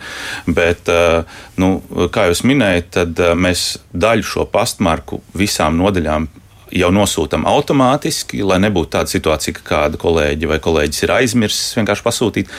[0.47, 1.23] Bet Bet, eh,
[1.61, 1.79] nu,
[2.11, 6.27] kā jau minēju, tad eh, mēs daļu šo pastmarku visām nodaļām
[6.75, 12.05] jau nosūtām automātiski, lai nebūtu tāda situācija, ka kāda kolēģi vai kolēģis ir aizmirsis vienkārši
[12.05, 12.51] pasūtīt.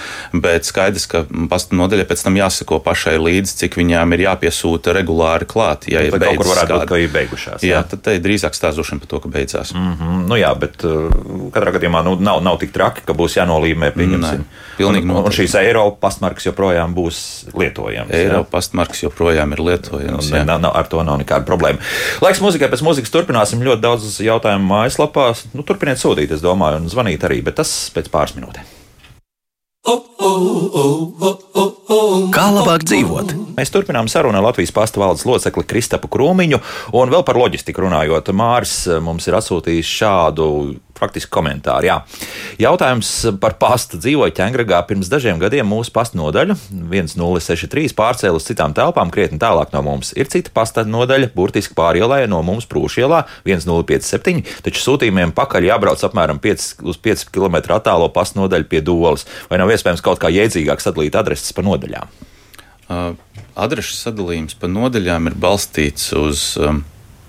[0.46, 5.48] Bet skaidrs, ka pasta nodaļa pēc tam jāsako pašai līdzi, cik viņām ir jāpiesūta regulāri
[5.48, 5.88] klāt.
[5.92, 7.66] Ja ir kaut kur varētu būt, ka ir beigušās.
[7.66, 9.74] Jā, jā tad te ir drīzāk stāstošana par to, ka beidzās.
[9.74, 10.26] Mm -hmm.
[10.26, 11.12] Nu jā, bet uh,
[11.54, 13.92] katrā gadījumā nu, nav, nav tik traki, ka būs jānolīmē.
[13.96, 14.44] Pieņemsim.
[14.76, 17.18] Pilnīgi un, un šīs Eiropas pastmarkas joprojām būs
[17.56, 18.12] lietojamas.
[18.14, 20.30] Eiropas pastmarkas joprojām ir lietojamas.
[20.30, 21.78] Nav, nav, ar to nav nekāda problēma.
[22.24, 25.28] Laiks muzikai pēc muzikas turpināsim ļoti daudz uz jautājumu mājaslapā.
[25.56, 28.74] Nu, turpiniet sūtīt, es domāju, un zvanīt arī, bet tas pēc pāris minūtēm.
[32.34, 33.34] Kā labāk dzīvot?
[33.56, 36.58] Mēs turpinām sarunu ar Latvijas pasta valdes locekli Kristapu Krūmiņu,
[36.98, 38.32] un vēl par loģistiku runājot.
[38.34, 40.48] Māris mums ir atsūtījis šādu
[41.00, 41.90] faktiski komentāru.
[41.90, 41.98] Jā.
[42.62, 43.10] Jautājums
[43.42, 44.00] par pastu.
[44.00, 49.72] Dzīvoju ķēngregā pirms dažiem gadiem mūsu pasta nodaļa 1063 pārcēlus uz citām telpām, krietni tālāk
[49.74, 50.12] no mums.
[50.16, 56.40] Ir cita pasta nodaļa, burtiski pārielē no mums Prūšielā 1057, taču sūtījumiem pakaļ jābrauc apmēram
[56.42, 59.26] 5, uz 5 km attālo pasta nodaļu pie Dolas.
[59.50, 62.12] Vai nav iespējams kaut kā jēdzīgāk sadalīt adreses pa nodaļām?
[62.86, 63.16] Uh,
[63.58, 66.84] adrešu sadalījums pa nodaļām ir balstīts uz um,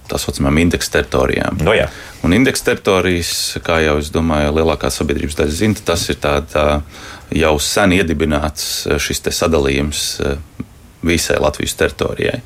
[0.10, 1.60] tā saucamām indeksa teritorijām.
[1.66, 1.88] No jā.
[2.26, 3.32] Un indeksa teritorijas,
[3.66, 6.68] kā jau es domāju, lielākā sabiedrības daļa zina, tas ir tā, tā
[7.36, 10.06] jau sen iedibināts šis sadalījums
[11.08, 12.40] visai Latvijas teritorijai.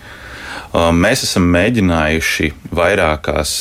[0.72, 3.56] Mēs esam mēģinājuši vairākās,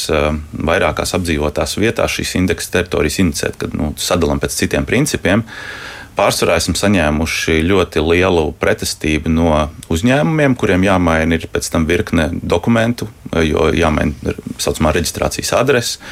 [0.70, 5.42] vairākās apdzīvotās vietās šīs indeksa teritorijas inicēt, kad nu, sadalām pēc citiem principiem.
[5.42, 9.54] Uh, Pārsvarā esam saņēmuši ļoti lielu pretestību no
[9.92, 13.08] uzņēmumiem, kuriem jāmaina ir pēc tam virkne dokumentu,
[13.46, 16.02] jo jāmaina tā saucamā reģistrācijas adrese.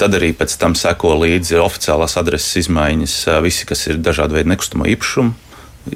[0.00, 4.88] Tad arī pēc tam seko līdzi oficiālās adreses izmaiņas, visi, kas ir dažādi veidi nekustamo
[4.96, 5.36] īpašumu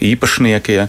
[0.03, 0.73] īpašnieki.
[0.75, 0.89] Ja.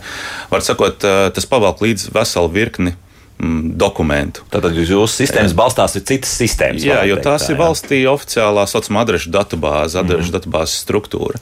[0.49, 1.03] Var sakot,
[1.33, 2.95] tas pavalk līdz veselu virkni
[3.37, 4.41] dokumentu.
[4.49, 6.81] Tātad jūsu sistēmas balstās uz citas sistēmas.
[6.85, 10.35] Jā, jo tās tā, ir valstī oficiālā saucamā adrešu datubāze, adrešu mm.
[10.39, 11.41] datubāzes struktūra.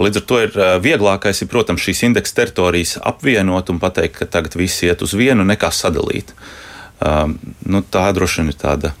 [0.00, 4.56] Līdz ar to ir vieglākais, ir, protams, šīs indeksa teritorijas apvienot un pateikt, ka tagad
[4.56, 6.32] viss iet uz vienu, nekā sadalīt.
[7.04, 7.36] Um,
[7.68, 8.94] nu, tā droši vien ir tāda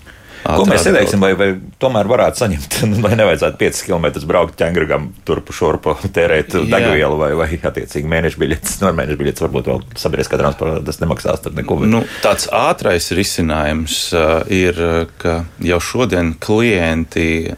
[0.44, 1.48] Ko mēs ieteiksim, vai, vai
[1.80, 7.48] tomēr varētu saņemt, lai nevajadzētu 5 km braukt ķēnguram, turpu šurpu tērēt degvielu vai, vai
[7.56, 8.78] attiecīgi mēneša biļetes.
[8.82, 11.80] No mēneša biļetes varbūt vēl sabiedriskā transporta tas nemaksās tad neko.
[11.88, 14.80] Nu, tāds ātrais risinājums uh, ir,
[15.22, 17.54] ka jau šodien klienti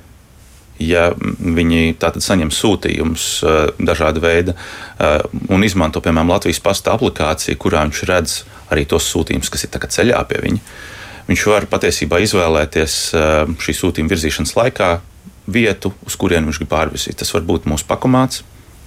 [0.83, 5.23] ja viņi saņem sūtījumus uh, dažāda veida uh,
[5.53, 10.21] un izmanto, piemēram, Latvijas pasta aplikāciju, kurā viņš redz arī tos sūtījumus, kas ir ceļā
[10.29, 10.95] pie viņa
[11.29, 14.91] viņš var patiesībā izvēlēties eh, šī sūtījuma virzīšanas laikā
[15.47, 17.19] vietu, uz kurienu viņš grib pārvizīt.
[17.21, 18.43] Tas var būt mūsu pakomāts,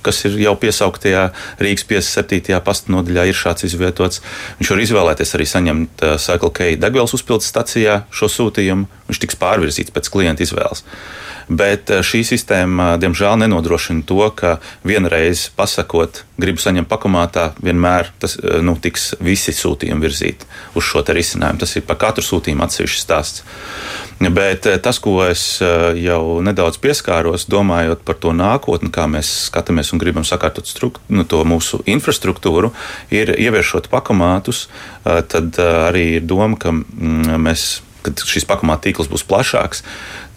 [0.05, 2.59] kas ir jau piesauktajā Rīgas 57.
[2.63, 4.23] pasta nodaļā, ir šāds izvietots.
[4.59, 8.87] Viņš var izvēlēties arī saņemt uh, Cycle K degvielas uzpildes stacijā šo sūtījumu.
[9.09, 10.83] Viņš tiks pārvirzīts pēc klienta izvēles.
[11.49, 18.11] Bet uh, šī sistēma, uh, diemžēl, nenodrošina to, ka vienreiz pasakot, gribu saņemt pakomātā, vienmēr
[18.21, 21.59] tas, nu, tiks visi sūtījumi virzīti uz šo risinājumu.
[21.63, 23.43] Tas ir par katru sūtījumu atsevišķs stāsts.
[24.19, 30.01] Bet tas, ko es jau nedaudz pieskāros, domājot par to nākotni, kā mēs skatāmies un
[30.01, 30.67] gribam sakārtot
[31.07, 32.73] nu, to mūsu infrastruktūru,
[33.15, 34.67] ir ieviešot pakomātus,
[35.03, 37.69] tad arī ir doma, ka mm, mēs
[38.05, 39.83] kad šis pakomāta tīkls būs plašāks,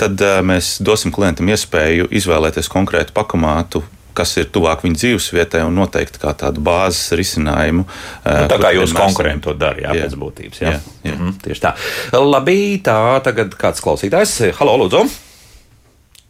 [0.01, 3.85] tad mēs dosim klientam iespēju izvēlēties konkrētu pakomātu.
[4.13, 7.87] Kas ir tuvāk viņa dzīvesvietai un noteikti kā tādu bāzes risinājumu.
[8.27, 10.61] Nu, tā kā jūs konkurenti to darāt, jā, jā, pēc būtības.
[10.61, 10.75] Jā.
[10.75, 11.15] Jā, jā.
[11.15, 11.73] Mhm, tieši tā.
[12.21, 14.35] Labi, tā tagad kāds klausītājs.
[14.59, 15.07] Halo, Lūdzu!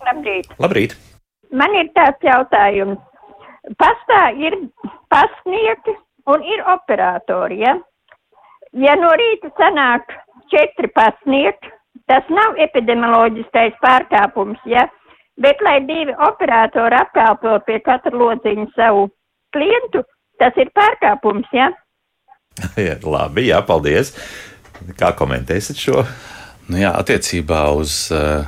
[0.07, 0.55] Labrīt!
[0.63, 0.95] Labrīt.
[1.51, 3.03] Man ir tāds jautājums
[3.79, 4.57] pastā ir
[5.13, 5.95] pasnieki
[6.27, 7.61] un ir operatori.
[7.63, 7.77] Ja,
[8.73, 10.15] ja no rīta sanāk
[10.53, 11.71] četri pasnieki,
[12.11, 14.87] tas nav epidemioloģiskais pārkāpums, ja,
[15.41, 19.09] bet lai divi operatori apkalpo pie katra lodziņa savu
[19.55, 20.05] klientu,
[20.43, 21.49] tas ir pārkāpums.
[21.53, 21.73] Ja.
[22.77, 24.13] Ja, labi, jā, paldies.
[24.99, 26.03] Kā komentēsiet šo?
[26.69, 28.45] Nu jā, attiecībā uz uh,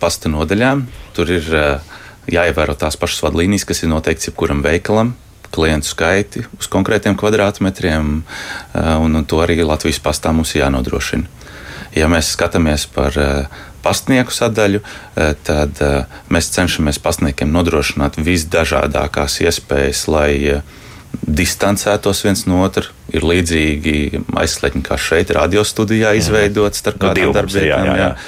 [0.00, 0.84] pasta nodaļām
[1.16, 1.96] tur ir uh,
[2.30, 5.14] jāievēro tās pašas vadlīnijas, kas ir noteikts jebkuram veikalam.
[5.54, 11.24] Klientu skaiti uz konkrētiem kvadrātmetriem, eh, un, un to arī Latvijas pastā mums jānodrošina.
[11.96, 15.80] Ja mēs skatāmies par eh, pastnieku sadaļu, eh, tad
[16.28, 20.60] mēs cenšamies pastniekiem nodrošināt visdažādākās iespējas, lai
[21.24, 22.84] distancētos viens no otra.
[23.08, 28.18] Ir līdzīgi aizslēgti, kā šeit, radiostudijā izveidots starp no, kādām darbībām.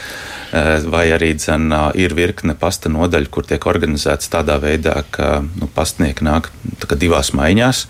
[0.50, 5.68] Eh, vai arī dzen, ir virkne pasta nodaļu, kur tiek organizēts tādā veidā, ka nu,
[5.70, 6.48] pastnieki nāk
[6.98, 7.84] divās maiņās.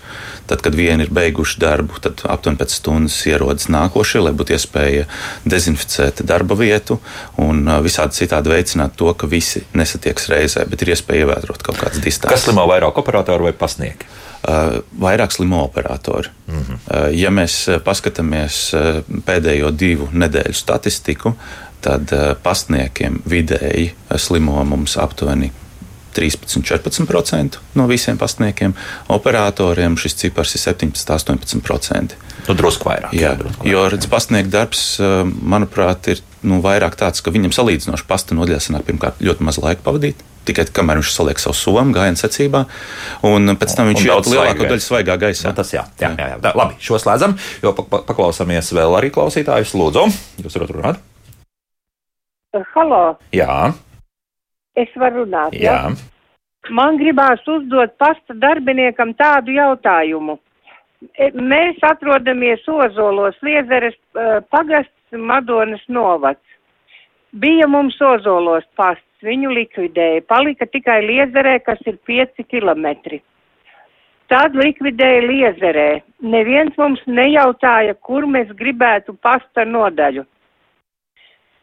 [0.45, 5.07] Tad, kad vieni ir beiguši darbu, tad aptuveni pēc stundas ierodas nākošie, lai būtu iespēja
[5.49, 6.99] dezinficēt darba vietu
[7.41, 11.97] un visādi citādi veicināt to, ka visi nesatieks reizē, bet ir iespēja ievērot kaut kādas
[11.97, 12.35] distances.
[12.35, 14.05] Kas slimo vairāk operatoru vai pasnieki?
[14.41, 16.29] Uh, vairāk slimo operatori.
[16.47, 17.09] Mm -hmm.
[17.13, 18.73] ja mēs paskatāmies
[19.25, 21.35] pēdējo divu nedēļu statistiku,
[21.81, 23.91] tad eh, pasniekiem vidēji
[24.21, 25.51] slimo mums aptuveni
[26.15, 28.73] 13-14% no visiem pasniekiem.
[29.07, 32.17] Operatoriem šis cipars ir 17-18%.
[32.47, 33.13] Nu, drusku vairāk.
[33.15, 33.71] Jā, jā drusku vairāk.
[33.71, 38.59] jo redz, pasniegt darbs, eh, manuprāt, ir nu, vairāk tāds, ka viņam salīdzinoši pasta nodaļā
[38.59, 40.27] sanāk pirmkārt ļoti maz laika pavadīt.
[40.41, 42.63] Tikai kamēr viņš saliek savu somu gājienu secībā,
[43.29, 45.51] un pēc tam viņš iet lielāko daļu svaigā gaisā.
[45.51, 46.41] Nu, tas jā, jā, jā, jā.
[46.41, 49.77] Tā, labi, šo slēdzam, jo paklausāmies vēl arī klausītājus.
[49.77, 50.09] Lūdzu,
[50.41, 51.10] jūs varat runāt?
[52.51, 53.15] Halo!
[53.31, 53.71] Jā.
[54.75, 55.53] Es varu runāt.
[55.55, 55.75] Jā.
[55.87, 56.71] Ja?
[56.75, 60.35] Man gribās uzdot pasta darbiniekam tādu jautājumu.
[61.15, 63.95] E, mēs atrodamies Ozolos, Liezeres
[64.51, 66.43] pagasts, Madonas novads.
[67.31, 73.21] Bija mums Ozolos pasts, viņu likvidēja, palika tikai Liezerē, kas ir 5 kilometri.
[74.27, 75.89] Tad likvidēja Liezerē.
[76.35, 80.27] Neviens mums nejautāja, kur mēs gribētu pasta nodaļu.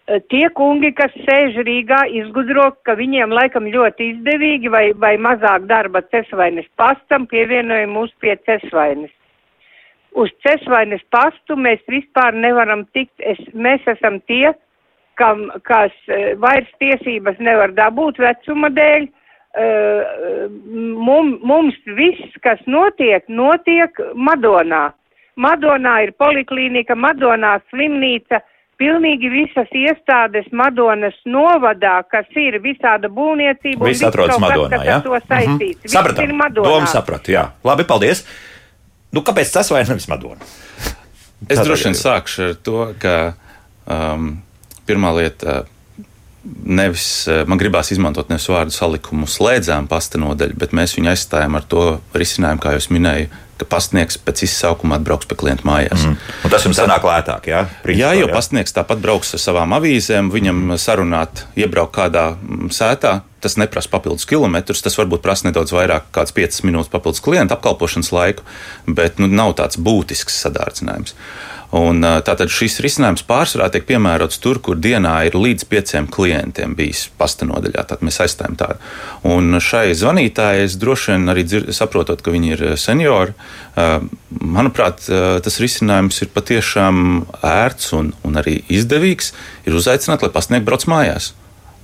[0.08, 5.66] Eh, tie kungi, kas sēž Rīgā, izgudro, ka viņiem laikam ļoti izdevīgi vai, vai mazāk
[5.68, 9.12] darba cesvainas pastam pievienojam mūs pie cesvainas.
[10.16, 14.54] Uz cesvainas pastu mēs vispār nevaram tikt, es, mēs esam tie,
[15.20, 19.10] kam, kas eh, vairs tiesības nevar dabūt vecuma dēļ.
[19.58, 24.92] Mum, mums viss, kas notiek, notiek Madonā.
[25.40, 33.88] Madonā ir poliklīnika, Madonā slimnīca, uh, pilnīgi visas iestādes Madonas novadā, kas ir visāda būvniecība.
[33.90, 35.00] Viss atrodas Madonā, jā?
[35.04, 35.82] To saistīts.
[35.82, 35.94] Mm -hmm.
[35.96, 36.54] Sapratām.
[36.54, 37.48] Domu sapratu, jā.
[37.64, 38.24] Labi, paldies.
[39.12, 40.40] Nu, kāpēc tas vai nevis Madona?
[41.48, 43.32] Es droši vien sākšu ar to, ka
[43.86, 44.42] um,
[44.86, 45.64] pirmā lieta.
[46.64, 51.62] Nevis, man gribās izmantot nevis vārdu salikumu slēdzām pasta nodeļu, bet mēs viņu aizstājam ar
[51.68, 56.04] to risinājumu, kā jau minēju, ka pastnieks pēc izsaukuma atbrauks pie klienta mājās.
[56.06, 56.18] Mm.
[56.46, 57.64] Un tas jums sanāk lētāk, jā?
[57.84, 58.34] Principā, jā, jo jā.
[58.34, 60.82] pastnieks tāpat brauks ar savām avīzēm, viņam mm.
[60.82, 63.18] sarunāt, iebraukt kādā mm, sētā.
[63.38, 68.10] Tas neprasa papildus kilometrus, tas varbūt prasa nedaudz vairāk, kāds 5 minūtes papildus klienta apkalpošanas
[68.10, 68.46] laiku,
[68.90, 71.14] bet nu, nav tāds būtisks sadārdzinājums.
[71.76, 77.02] Un, tātad šis risinājums pārsvarā tiek piemērots tur, kur dienā ir līdz pieciem klientiem bijis
[77.20, 77.84] pasta nodaļā.
[77.90, 78.80] Tad mēs aizstājam tādu.
[79.28, 83.36] Un šai zvanītājai es droši vien arī dzir, saprotot, ka viņi ir seniori,
[83.76, 85.04] manuprāt,
[85.44, 87.02] tas risinājums ir patiešām
[87.44, 89.34] ērts un, un arī izdevīgs.
[89.68, 91.34] Ir uzaicināt, lai pastnieki brauc mājās.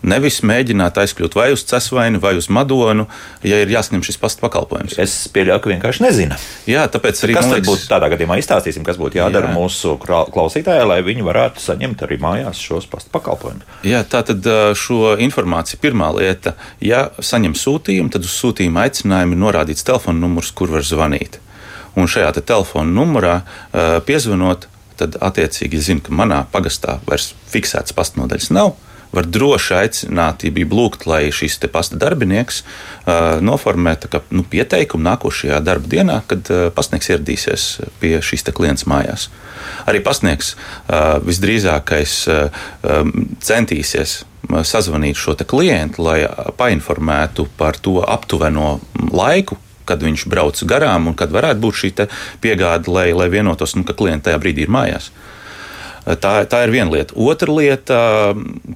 [0.04, 3.06] Nevis mēģināt aizkļūt vai uz cesvaini, vai uz madonu,
[3.46, 4.98] ja ir jāsņem šis pasta pakalpojums.
[5.00, 6.36] Es pieļauju, ka vienkārši nezina.
[6.68, 9.54] Jā, tāpēc arī kas liekas, būtu tādā gadījumā izstāstīsim, kas būtu jādara jā.
[9.56, 13.64] mūsu klausītājai, lai viņi varētu saņemt arī mājās šos pasta pakalpojumus.
[13.88, 14.44] Jā, tā tad
[14.76, 16.52] šo informāciju pirmā lieta,
[16.84, 21.40] ja saņem sūtījumu, tad uz sūtījuma aicinājumu norādīts telefona numurs, kur var zvanīt.
[21.96, 23.38] Un šajā te telefona numurā
[24.04, 28.74] piezvanot, tad attiecīgi zina, ka manā pagastā vairs fiksētas pastnodaļas nav
[29.14, 35.06] var droši aicināt, ja bija lūgt, lai šīs pasta darbinieks uh, noformē kā, nu, pieteikumu
[35.06, 37.66] nākošajā darba dienā, kad uh, pasniegs ieradīsies
[38.02, 39.28] pie šīs klients mājās.
[39.88, 43.12] Arī pasniegs uh, visdrīzākais uh, um,
[43.44, 46.24] centīsies sazvanīt šo klientu, lai
[46.58, 48.78] painformētu par to aptuveno
[49.12, 49.56] laiku,
[49.88, 51.90] kad viņš brauc garām un kad varētu būt šī
[52.44, 55.10] piegāde, lai, lai vienotos, nu, ka klients tajā brīdī ir mājās.
[56.04, 57.16] Tā, tā ir viena lieta.
[57.16, 57.98] Otra lieta,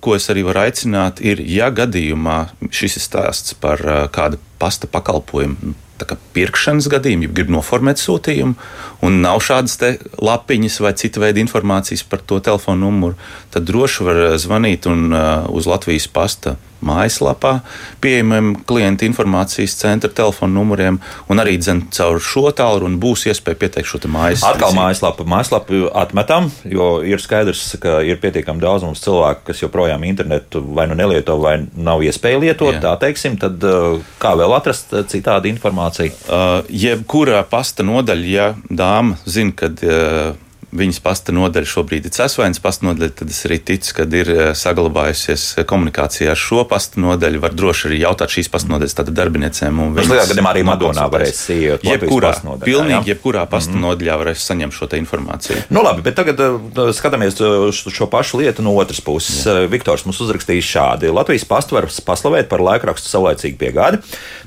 [0.00, 2.38] ko es arī varu aicināt, ir, ja gadījumā
[2.72, 3.82] šis ir stāsts par
[4.14, 5.74] kādu pasta pakalpojumu
[6.06, 8.54] pirkšanas gadījumu, ja grib noformēt sūtījumu,
[9.02, 9.78] un nav šādas
[10.22, 13.18] lapiņas vai cita veida informācijas par to telefonu numuru,
[13.50, 17.58] tad droši var zvanīt un, uh, uz Latvijas pasta mājaslapā
[18.02, 23.90] pieejamiem klienta informācijas centra telefona numuriem, un arī dzen, caur šo tālruni būs iespēja pieteikt
[23.90, 24.44] šo mājas.
[24.46, 30.06] Atkal mājaslapu, mājaslapu atmetam, jo ir skaidrs, ka ir pietiekami daudz mums cilvēku, kas joprojām
[30.08, 32.82] internetu vai nu nelieto, vai nav iespēja lietot, Jā.
[32.88, 36.14] tā teiksim, tad uh, kā vēl atrast uh, citādi informāciju?
[36.26, 40.36] Uh, jebkurā pasta nodaļa, ja dāma zina, kad uh,
[40.72, 44.40] viņas pasta nodaļa šobrīd ir cesvainas pasta nodaļa, tad es arī ticu, ka ir eh,
[44.58, 47.40] saglabājusies eh, komunikācija ar šo pasta nodaļu.
[47.42, 49.80] Var droši arī jautāt šīs pasta nodaļas darbiniecēm.
[49.96, 51.86] Tas lielā gadījumā arī Madonā varēs iet.
[51.88, 53.14] Jebkurā, nodaļā, pilnīgi jā?
[53.14, 53.86] jebkurā pasta mm -hmm.
[53.86, 55.62] nodaļā varēs saņemt šo informāciju.
[55.72, 59.46] Nu labi, bet tagad uh, skatāmies uz šo pašu lietu no otras puses.
[59.46, 59.66] Jā.
[59.70, 61.12] Viktors mums uzrakstīs šādi.
[61.12, 64.02] Latvijas pastu var paslavēt par laikrakstu saulēcīgu piegādi.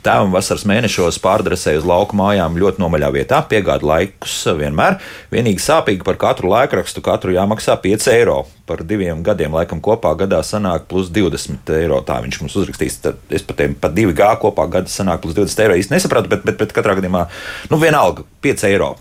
[0.05, 3.41] Tēvam vasaras mēnešos pārdresēja uz lauku mājām ļoti nomaļā vietā.
[3.45, 4.97] Piegāda laikus vienmēr.
[5.31, 8.41] Vienīgi sāpīgi par katru laikrakstu katru jāmaksā 5 eiro.
[8.67, 12.01] Par diviem gadiem laikam kopā gadā sanāk plus 20 eiro.
[12.03, 12.99] Tā viņš mums uzrakstīs.
[13.05, 15.79] Tad es pat tiem pat divi gā kopā gadā sanāk plus 20 eiro.
[15.79, 17.25] Īsti nesapratu, bet, bet, bet katrā gadījumā,
[17.71, 18.95] nu vienalga, 5 eiro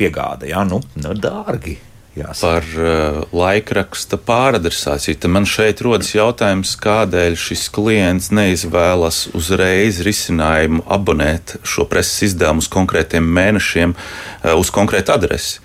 [0.00, 1.78] piegāde, jā, nu, nu dārgi.
[2.12, 2.44] Jāsaka.
[2.44, 5.16] par uh, laikraksta pāradresāciju.
[5.16, 12.60] Tad man šeit rodas jautājums, kādēļ šis klients neizvēlas uzreiz risinājumu abonēt šo preses izdevumu
[12.60, 15.62] uz konkrētiem mēnešiem, uh, uz konkrētu adresi.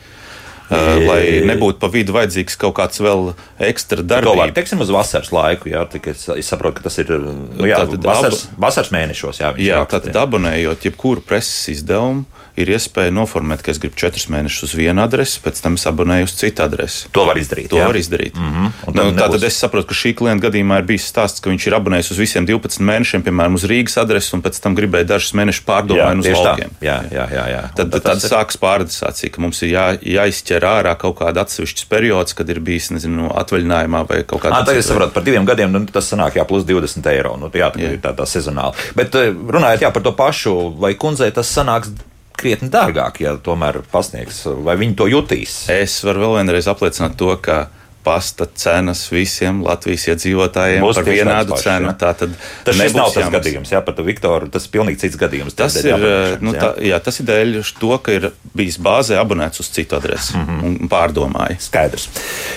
[0.69, 3.31] Lai nebūtu pa vidu vajadzīgs kaut kāds vēl
[3.69, 4.27] ekstra darbs.
[4.27, 8.48] Tomēr, teiksim, uz vasaras laiku, jā, es, es saprotu, ka tas ir nu, jā, vasaras,
[8.60, 9.39] vasaras mēnešos.
[9.44, 12.25] Jā, jā tātad abonējot jebkuru preses izdevumu,
[12.58, 16.27] ir iespēja noformēt, ka es gribu četrus mēnešus uz vienu adresi, pēc tam es abonēju
[16.27, 17.12] uz citu adresi.
[17.13, 17.69] To var izdarīt.
[17.71, 17.85] To jā?
[17.89, 18.35] var izdarīt.
[18.35, 18.71] Mm -hmm.
[18.87, 19.19] nu, nebūs...
[19.21, 22.21] Tātad es saprotu, ka šī klienta gadījumā ir bijis stāsts, ka viņš ir abonējis uz
[22.23, 26.31] visiem 12 mēnešiem, piemēram, uz Rīgas adresi, un pēc tam gribēja dažus mēnešus pārdomāt uz
[26.33, 26.73] laukiem.
[26.81, 27.46] Jā, jā, jā.
[27.54, 27.63] jā.
[27.75, 28.29] Tad, tad, tad ir...
[28.29, 32.89] sākas pārdesācija, ka mums ir jā, jāizķer ārā kaut kāda atsevišķa periods, kad ir bijis
[32.95, 34.63] nezinu, atvaļinājumā vai kaut kādā.
[34.65, 37.35] Tagad es saprotu, par diviem gadiem nu, tas sanāk jā, plus 20 eiro.
[37.37, 38.73] Nu, jā, tā ir tā, tā sezonāla.
[38.97, 41.93] Bet eh, runājot jā, par to pašu, vai kundzei tas sanāks
[42.37, 45.63] krietni dārgāk, ja tomēr pasniegs, vai viņi to jutīs.
[45.73, 47.65] Es varu vēl vienreiz apliecināt to, ka
[48.08, 51.91] pasta cenas visiem Latvijas iedzīvotājiem Būs par vienādu paši, cenu.
[51.99, 53.33] Tā tad tas nav tas jāmas.
[53.35, 54.47] gadījums, jā, par Viktoru.
[54.53, 55.58] Tas ir pilnīgi cits gadījums.
[55.60, 56.08] Tas ir,
[56.43, 60.37] nu, tā, jā, tas ir dēļ to, ka ir bijis bāzē abonēts uz citu adresi
[60.37, 60.65] mm -hmm.
[60.65, 61.60] un pārdomāja.
[61.67, 62.10] Skaidrs.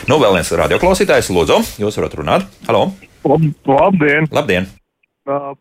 [0.06, 2.46] Nu, vēl viens radioklausītājs, Lūdzu, jūs varat runāt.
[2.68, 2.92] Halo!
[3.24, 4.30] Labdien!
[4.30, 4.70] Labdien.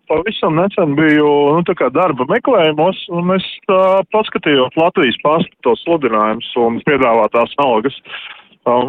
[0.09, 6.79] Pavisam nesen biju nu, darba meklējumos, un es uh, paskatījos Latvijas pastu to sludinājumus un
[6.87, 7.97] piedāvātās algas.
[7.99, 8.39] Uh,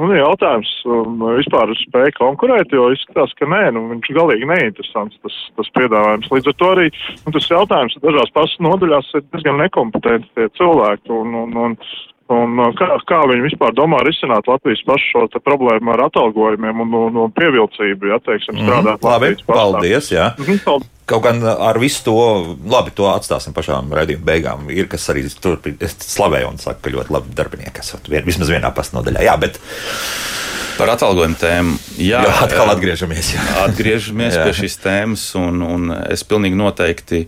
[0.01, 5.19] man ir jautājums, um, vispār spēja konkurēt, jo izskatās, ka nē, nu, viņš galīgi neinteresants
[5.25, 6.31] tas, tas piedāvājums.
[6.35, 11.13] Līdz ar to arī nu, tas jautājums dažās pastu nodaļās ir diezgan nekompetenti tie cilvēki.
[11.21, 11.77] Un, un, un,
[12.31, 17.19] Un kā, kā viņi vispār domā risināt Latvijas pašu šo problēmu ar atalgojumiem un, un,
[17.25, 18.69] un pievilcību, ja teiksim, mhm.
[18.69, 19.11] strādāt mm -hmm.
[19.11, 20.31] Labi, paldies, jā.
[20.39, 21.00] Mm -hmm, paldies.
[21.11, 22.17] Kaut gan ar visu to,
[22.71, 24.69] labi, to atstāsim pašām raidījuma beigām.
[24.71, 25.59] Ir kas arī tur
[25.91, 29.25] slavē un saka, ka ļoti labi darbinieki esat vismaz vienā pastnodaļā.
[29.27, 29.59] Jā, bet
[30.81, 31.75] Par atalgojumu tēmu.
[32.01, 33.35] Jā, jā atkal atgriežamies.
[33.35, 33.43] Jā.
[33.67, 34.47] Atgriežamies jā.
[34.47, 37.21] pie šīs tēmas, un, un es pilnīgi noteikti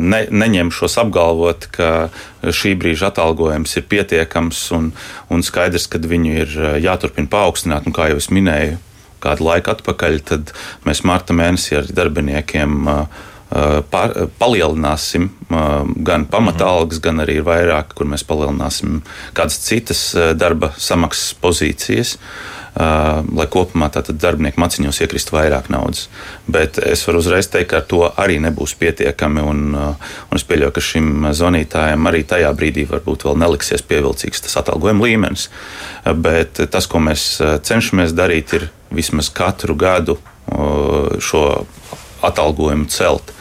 [0.00, 1.90] ne, neņemšos apgalvot, ka
[2.40, 4.92] šī brīža atalgojums ir pietiekams un,
[5.28, 6.56] un skaidrs, ka viņu ir
[6.86, 7.84] jāturpina paaugstināt.
[7.84, 8.80] Un, kā jau es minēju,
[9.22, 10.54] kādu laiku atpakaļ, tad
[10.86, 12.94] mēs marta mēnesī ar darbiniekiem
[13.90, 15.24] Pār, palielināsim
[16.06, 19.00] gan pamatalgas, gan arī vairāk, kur mēs palielināsim
[19.34, 20.04] kādas citas
[20.38, 22.12] darba samaksas pozīcijas.
[22.14, 26.08] Uh, lai kopumā darbinieku maciņos iekrist vairāk naudas.
[26.46, 29.42] Bet es varu uzreiz teikt, ka ar to arī nebūs pietiekami.
[29.42, 34.56] Un, un es pieļauju, ka šim zvanītājam arī tajā brīdī varbūt vēl neliksies pievilcīgs tas
[34.62, 35.48] atalgojuma līmenis.
[36.22, 40.18] Bet tas, ko mēs cenšamies darīt, ir vismaz katru gadu
[41.20, 41.44] šo
[42.26, 43.32] atalgojumu celt.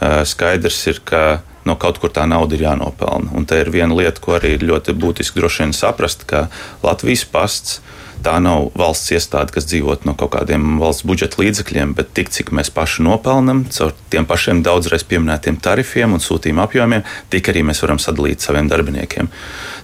[0.00, 1.24] Skaidrs ir, ka
[1.64, 3.32] no kaut kur tā nauda ir jānopelna.
[3.36, 6.48] Un te ir viena lieta, ko arī ļoti būtiski droši vien saprast, ka
[6.84, 7.80] Latvijas pasts
[8.24, 12.54] tā nav valsts iestāde, kas dzīvot no kaut kādiem valsts budžeta līdzekļiem, bet tik cik
[12.56, 17.82] mēs paši nopelnam caur tiem pašiem daudzreiz pieminētiem tarifiem un sūtījuma apjomiem, tik arī mēs
[17.84, 19.28] varam sadalīt saviem darbiniekiem.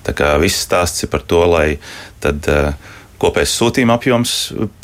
[0.07, 1.69] Tā kā viss stāsts ir par to, lai
[2.25, 2.49] tad.
[2.49, 4.35] Uh, kopējais sūtījuma apjoms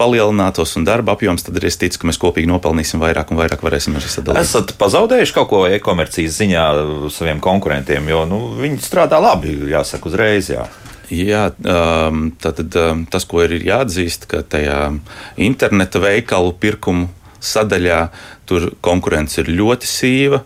[0.01, 3.65] palielinātos un darba apjoms, tad arī es ticu, ka mēs kopīgi nopelnīsim vairāk un vairāk
[3.65, 4.43] varēsim arī sadalīt.
[4.45, 6.67] Esat pazaudējuši kaut ko e-komercijas ziņā
[7.15, 10.53] saviem konkurentiem, jo nu, viņi strādā labi, jāsaka, uzreiz.
[10.53, 10.67] Jā.
[11.13, 14.81] Jā, um, tātad, um, tas, ko ir jāatzīst, ka tajā
[15.39, 17.07] interneta veikalu pirkumu
[17.47, 18.01] sadaļā
[18.49, 20.43] tur konkurence ir ļoti sīva.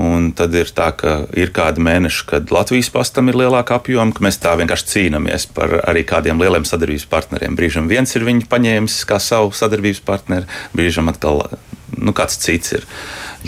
[0.00, 4.24] Un tad ir tā, ka ir kādi mēneši, kad Latvijas pastam ir lielāka apjoma, ka
[4.24, 7.58] mēs tā vienkārši cīnāmies par arī kādiem lieliem sadarbības partneriem.
[7.58, 11.44] Brīžam viens ir viņu paņēmis kā savu sadarbības partneri, brīžam atkal
[11.98, 12.88] nu, kāds cits ir.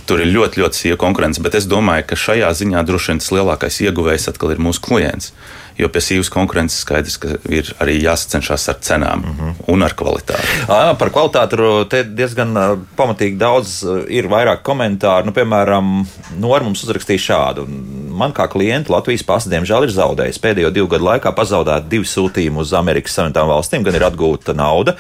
[0.07, 3.33] Tur ir ļoti, ļoti sīva konkurence, bet es domāju, ka šajā ziņā droši vien tas
[3.35, 5.33] lielākais ieguvējs atkal ir mūsu klients
[5.79, 9.55] jo pie sīvas konkurences skaidrs, ka ir arī jāsacenšas ar cenām mm -hmm.
[9.73, 10.49] un ar kvalitāti.
[10.69, 12.55] À, par kvalitāti te diezgan
[12.97, 15.27] pamatīgi daudz ir vairāk komentāru.
[15.27, 16.07] Nu, piemēram,
[16.39, 17.67] Nora mums uzrakstīja šādu.
[18.13, 20.41] Man kā klienti Latvijas pasta diemžēl ir zaudējis.
[20.43, 24.95] Pēdējo divu gadu laikā pazaudēt divi sūtījumi uz Amerikas Savienotām valstīm, gan ir atgūta nauda.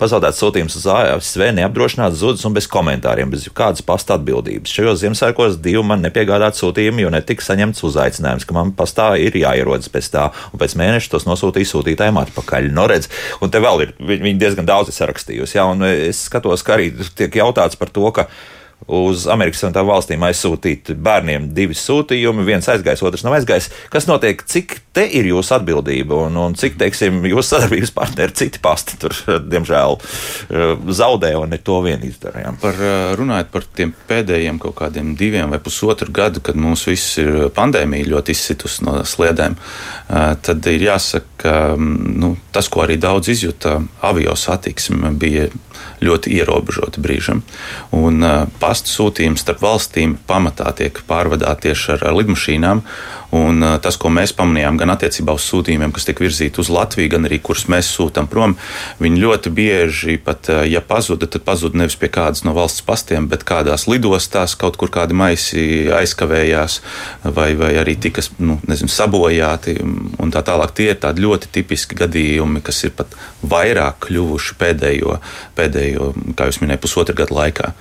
[0.00, 4.72] Pazaudēt sūtījums uz ASV neapdrošināts zudis un bez komentāriem, bez kādas pasta atbildības.
[4.76, 9.90] Šajos Ziemassvētkos divi man nepiegādāt sūtījumi, jo netika saņemts uzaicinājums, ka man pastā ir jāierodas
[9.92, 12.70] pēc tā, un pēc mēneša tos nosūtīja sūtītājiem atpakaļ.
[12.70, 13.10] No nu, redz,
[13.42, 15.58] un te vēl ir, viņi diezgan daudz ir sarakstījusi.
[15.58, 18.28] Ja, es skatos, ka arī tiek jautāts par to, ka
[18.90, 23.70] uz Amerikas Savienotām valstīm aizsūtīt bērniem divi sūtījumi, viens aizgājis, otrs nav aizgājis.
[23.92, 24.42] Kas notiek?
[24.48, 29.14] Cik te ir jūsu atbildība un, un cik, teiksim, jūsu sadarbības partneri, citi pasti tur,
[29.52, 32.58] diemžēl, eh, zaudē un ne to vien izdarījām?
[32.62, 37.18] Par, eh, runājot par tiem pēdējiem kaut kādiem diviem vai pusotru gadu, kad mūs viss
[37.22, 42.84] ir pandēmija ļoti izsitus no sliedēm, eh, tad ir jāsaka, ka mm, nu, tas, ko
[42.84, 45.48] arī daudz izjuta, avio satiksme bija
[46.02, 47.42] ļoti ierobežota brīžam.
[47.96, 52.84] Un uh, pastu sūtījumi starp valstīm pamatā tiek pārvadāti tieši ar, ar lidmašīnām.
[53.32, 57.24] Un tas, ko mēs pamanījām gan attiecībā uz sūtījumiem, kas tiek virzīti uz Latviju, gan
[57.24, 58.58] arī kurus mēs sūtām prom,
[59.00, 63.46] viņi ļoti bieži pat, ja pazuda, tad pazuda nevis pie kādas no valsts pastiem, bet
[63.48, 65.64] kādās lidostās kaut kur kādi maisi
[65.96, 66.78] aizkavējās
[67.24, 70.76] vai, vai arī tika nu, nezinu, sabojāti un tā tālāk.
[70.76, 73.16] Tie ir tādi ļoti tipiski gadījumi, kas ir pat
[73.48, 75.18] vairāk kļuvuši pēdējo,
[75.56, 77.72] pēdējo kā jūs minējāt, pusotru gadu laikā.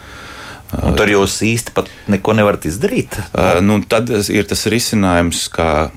[0.79, 3.17] Un tur jūs īsti pat neko nevarat izdarīt.
[3.31, 5.91] Uh, nu, tad ir tas risinājums, kā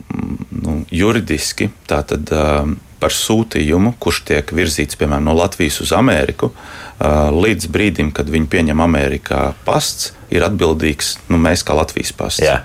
[0.51, 7.31] nu, juridiski tātad, uh, par sūtījumu, kurš tiek virzīts piemēram no Latvijas uz Ameriku, uh,
[7.35, 12.43] līdz brīdim, kad viņi pieņem Amerikā pasts, ir atbildīgs nu, mēs kā Latvijas pasts.
[12.43, 12.63] Jā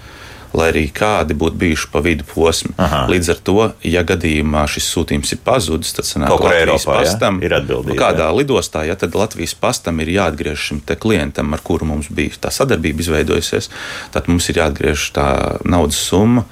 [0.53, 2.71] lai arī kādi būtu bijuši pa vidu posmi.
[2.81, 3.03] Aha.
[3.11, 7.39] Līdz ar to, ja gadījumā šis sūtījums ir pazudis, tad sanāk, Kaut Latvijas Eiropā, pastam
[7.39, 7.47] ja?
[7.47, 7.93] ir atbildība.
[7.93, 8.35] Nu, kādā ja?
[8.35, 13.05] lidostā, ja tad Latvijas pastam ir jāatgriež šim klientam, ar kuru mums bija tā sadarbība
[13.05, 13.69] izveidojusies,
[14.15, 15.29] tad mums ir jāatgriež tā
[15.67, 16.45] naudas summa,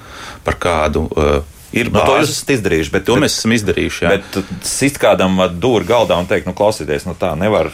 [0.45, 1.07] par kādu.
[1.17, 1.37] Uh,
[1.75, 4.05] Ir nu, to jūs esat izdarījuši, bet to bet, mēs esam izdarījuši.
[4.05, 4.13] Jā.
[4.15, 7.73] Bet sist kādam dūri galdā un teikt, nu, klausieties, nu tā nevar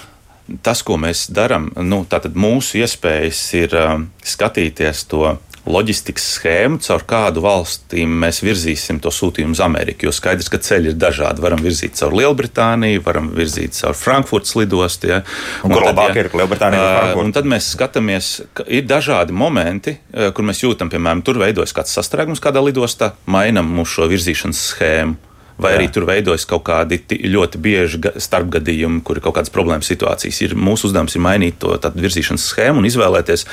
[0.66, 2.02] tas, ko mēs darām, nu,
[2.34, 5.36] mūsu iespējas ir um, skatīties to
[5.70, 10.08] loģistikas schēmu, caur kādu valstīm mēs virzīsim to sūtījumu uz Ameriku.
[10.08, 11.44] Jo skaidrs, ka ceļi ir dažādi.
[11.44, 15.12] Varam virzīt caur Lielbritāniju, varam virzīt caur Frankfurtas lidostu.
[15.14, 15.22] Ja.
[15.64, 17.14] Un, un labāk ja, ir Lielbritānija?
[17.20, 21.96] Un tad mēs skatāmies, ka ir dažādi momenti, kur mēs jūtam, piemēram, tur veidojas kāds
[21.96, 25.78] sastrēgums kādā lidostā, mainām mūsu šo virzīšanas schēmu vai Jā.
[25.78, 30.42] arī tur veidojas kaut kādi ļoti bieži starpgadījumi, kur ir kaut kādas problēmas situācijas.
[30.46, 33.46] Ir, mūsu uzdevums ir mainīt to virzīšanas schēmu un izvēlēties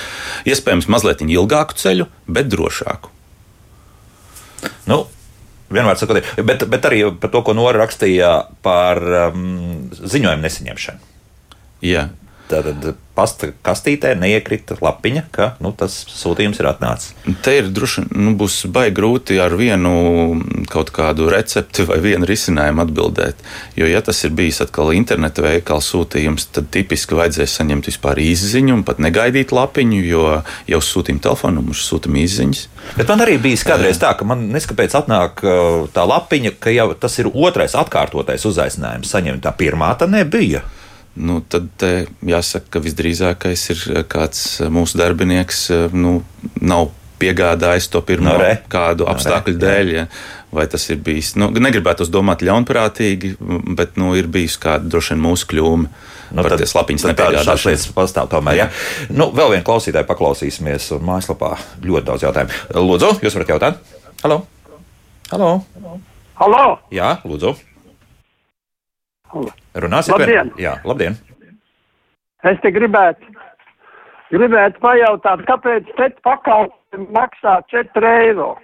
[0.50, 3.12] iespējams mazliet ilgāku ceļu, bet drošāku.
[4.90, 5.04] Nu,
[5.72, 8.32] vienmēr sakot, bet, bet arī par to, ko Nora rakstīja
[8.64, 11.08] par um, ziņojumu nesaņemšanu.
[11.86, 12.08] Jā.
[12.50, 17.12] Tātad pasta kastītē neiekrita lapiņa, ka nu, tas sūtījums ir atnācis.
[17.44, 19.92] Te ir droši nu, būs baigi grūti ar vienu
[20.70, 23.44] kaut kādu recepti vai vienu risinājumu atbildēt.
[23.78, 28.78] Jo, ja tas ir bijis atkal interneta veikala sūtījums, tad tipiski vajadzēs saņemt vispār izziņu
[28.78, 30.26] un pat negaidīt lapiņu, jo
[30.70, 32.66] jau sūtījuma telefonu numurs sūtām izziņas.
[32.96, 36.90] Bet man arī bija kādreiz tā, ka man neskapēc atnāk uh, tā lapiņa, ka jau
[36.98, 39.44] tas ir otrais atkārtotais uzaicinājums saņemt.
[39.44, 40.64] Tā pirmā tā nebija
[41.14, 41.84] nu, tad
[42.26, 46.20] jāsaka, ka visdrīzākais ir eh, kāds eh, mūsu darbinieks, eh, nu,
[46.60, 46.90] nav
[47.20, 48.54] piegādājis to pirmo no re.
[48.72, 49.60] kādu no apstākļu re.
[49.64, 49.92] dēļ.
[49.98, 50.06] Ja.
[50.54, 51.34] Vai tas ir bijis?
[51.38, 53.36] Nu, negribētu domāt ļaunprātīgi,
[53.78, 55.90] bet nu, ir bijis kāda droši vien mūsu kļūme.
[56.30, 57.66] Nu, tad tas lapiņas nepārādās.
[57.66, 58.68] Lietas pastāv tomēr, ja?
[59.14, 61.54] Nu, vēl vienu klausītāju paklausīsimies, un mājaslapā
[61.86, 62.60] ļoti daudz jautājumu.
[62.90, 63.96] Lūdzu, jūs varat jautāt?
[64.24, 64.42] Halo?
[65.30, 65.50] Halo?
[66.40, 66.64] Halo?
[66.94, 67.54] Jā, lūdzu.
[69.32, 70.50] Runāsim par labdien.
[70.60, 71.18] Jā, labdien!
[72.50, 73.34] Es te gribētu,
[74.32, 78.54] gribētu pajautāt, kāpēc pēc pakalpojumu maksā 4 eiro?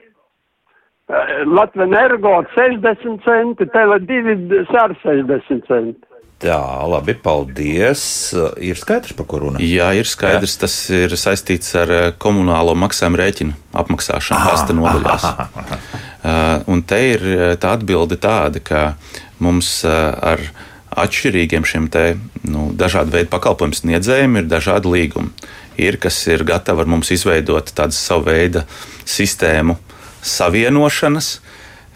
[1.06, 6.06] Eh, Latvijas energo 60 centi, Tele2 ar 60 centi.
[6.42, 8.00] Tā, labi, paldies.
[8.60, 9.60] Ir skaidrs, par ko runa?
[9.62, 10.56] Jā, ir skaidrs.
[10.56, 10.62] Jā.
[10.66, 15.24] Tas ir saistīts ar eh, komunālo maksājumu rēķinu apmaksāšanu pasta nodaļās.
[15.30, 17.24] Uh, un te ir
[17.62, 18.82] tā atbilde tāda, ka
[19.42, 20.42] mums uh, ar
[20.96, 22.16] atšķirīgiem šiem te,
[22.48, 25.32] nu, dažādu veidu pakalpojumu sniedzējiem ir dažādi līgumi.
[25.76, 28.62] Ir, kas ir gatavi ar mums izveidot tādu savu veidu
[29.04, 29.76] sistēmu
[30.24, 31.36] savienošanas,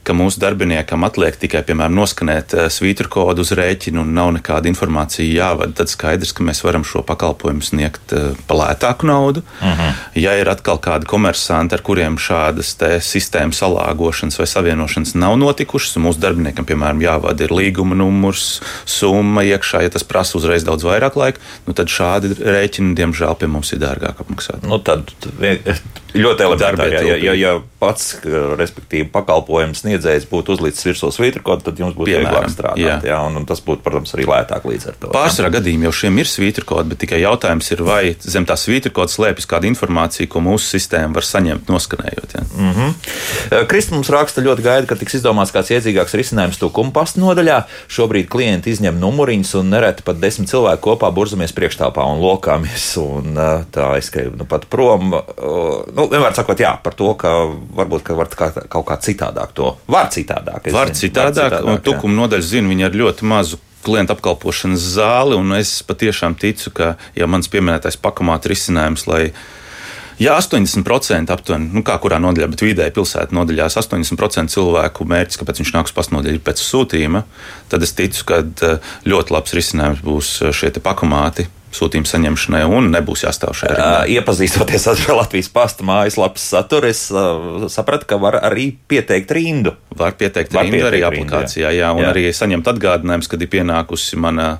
[0.04, 4.70] ka mūsu darbiniekam atliek tikai, piemēram, noskanēt eh, svītru kodu uz rēķinu un nav nekāda
[4.70, 9.44] informācija jāvada, tad skaidrs, ka mēs varam šo pakalpojumu sniegt eh, par lētāku naudu.
[9.60, 9.80] Uh mhm.
[9.80, 10.06] -huh.
[10.20, 12.74] Ja ir atkal kādi komersanti, ar kuriem šādas
[13.04, 19.42] sistēmas salāgošanas vai savienošanas nav notikušas, un mūsu darbiniekam, piemēram, jāvada ir līguma numurs, summa
[19.42, 23.72] iekšā, ja tas prasa uzreiz daudz vairāk laika, nu tad šādi rēķini, diemžēl, pie mums
[23.72, 24.66] ir dārgāk apmaksāti.
[24.66, 25.12] Nu, tad
[26.24, 28.16] ļoti elementāri, ja, ja, ja pats,
[28.58, 32.80] respektīvi, pakalpojums sniedzējs būtu uzlicis virsū svītru kodu, tad jums būtu vieglāk strādāt.
[32.80, 32.98] Jā.
[33.04, 35.10] Jā, un, un tas būtu, protams, arī lētāk līdz ar to.
[35.14, 38.92] Pārsvarā gadījumā jau šiem ir svītru kodi, bet tikai jautājums ir, vai zem tā svītru
[38.94, 42.36] koda slēpjas kāda informācija, ko mūsu sistēma var saņemt, noskanējot.
[42.36, 42.44] Ja?
[42.56, 43.66] Mm -hmm.
[43.70, 47.62] Krists mums raksta ļoti gaida, ka tiks izdomāts kāds iedzīgāks risinājums tūkuma pasta nodaļā.
[47.88, 52.90] Šobrīd klienti izņem numuriņus un nereti pat desmit cilvēku kopā burzamies priekšstāvā un lokāmies.
[53.00, 53.34] Un,
[53.72, 55.10] tā aizskrēja nu, pat prom.
[55.10, 57.32] Nu, vienmēr sakot, jā, par to, ka
[57.76, 60.68] varbūt ka var kā, kaut kā citādāk to Var citādāk.
[60.72, 64.90] Var zinu, citādāk, var citādāk, un tukuma nodaļa zina, viņi ar ļoti mazu klientu apkalpošanas
[64.96, 69.30] zāli, un es patiešām ticu, ka, ja mans pieminētais pakamāta risinājums, lai
[70.20, 75.62] Ja 80% aptuveni, nu kā kurā nodaļā, bet vidēji pilsētā nodaļās 80% cilvēku mērķis, kāpēc
[75.62, 77.22] viņš nāks pasnodaļā, ir pēc sūtījuma,
[77.72, 83.24] tad es ticu, ka eh, ļoti labs risinājums būs šie pakamāti sūtījuma saņemšanai un nebūs
[83.26, 84.00] jāstāv šajā rindā.
[84.02, 89.76] Uh, iepazīstoties ar Latvijas pasta mājaslapas saturu, es uh, sapratu, ka var arī pieteikt rindu.
[89.96, 92.12] Var pieteikt var rindu pieteikt arī rindu, aplikācijā, jā, jā un jā.
[92.12, 94.52] arī saņemt atgādinājumus, kad ir pienākusi mana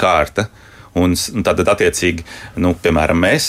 [0.00, 0.48] kārta.
[0.98, 1.12] Un,
[1.46, 2.24] tātad, attiecīgi,
[2.64, 3.48] nu, piemēram, mēs,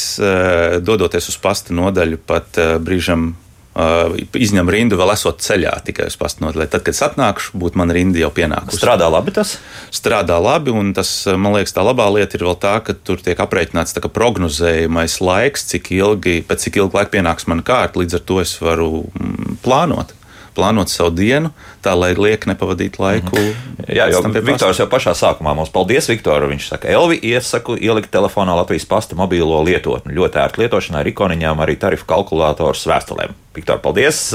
[0.86, 3.32] dodoties uz pasta nodaļu, pat brīžam
[3.70, 6.60] Uh, izņem rindu vēl esot ceļā tikai uz pastnotu.
[6.66, 8.80] Tad, kad es atnākšu, būtu man rinda jau pienākusi.
[8.82, 9.54] Strādā labi tas?
[9.94, 13.40] Strādā labi, un tas, man liekas, tā labā lieta ir vēl tā, ka tur tiek
[13.40, 18.02] aprēķināts tā, prognozējamais laiks, cik ilgi, pēc cik ilga laika pienāks mana kārta.
[18.02, 20.18] Līdz ar to es varu mm, plānot
[20.56, 21.52] plānot savu dienu,
[21.86, 23.36] tā lai lieki nepavadītu laiku.
[23.38, 23.90] Mhm.
[23.90, 26.46] Jā, jau Viktors jau pašā sākumā mums paldies, Viktor.
[26.50, 30.16] Viņš saka, Elvi, iesaku ielikt telefonā Latvijas pasta mobīlo lietotni.
[30.18, 33.36] Ļoti ērti lietošanai, ar ikoniņām, arī tarifu kalkulators vēstulēm.
[33.56, 34.30] Viktor, paldies!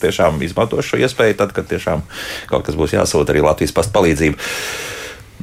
[0.00, 2.04] Tiešām izmantošu šo iespēju tad, kad tiešām
[2.50, 4.40] kaut kas būs jāsūta arī Latvijas pasta palīdzību.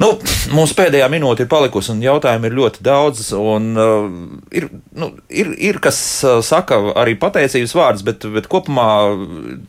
[0.01, 0.07] Nu,
[0.55, 3.27] mums pēdējā minūte ir palikusi, un jautājumu ir ļoti daudz.
[3.37, 4.07] Un, uh,
[4.55, 4.67] ir,
[4.97, 8.87] nu, ir, ir kas uh, saka arī pateicības vārdus, bet, bet kopumā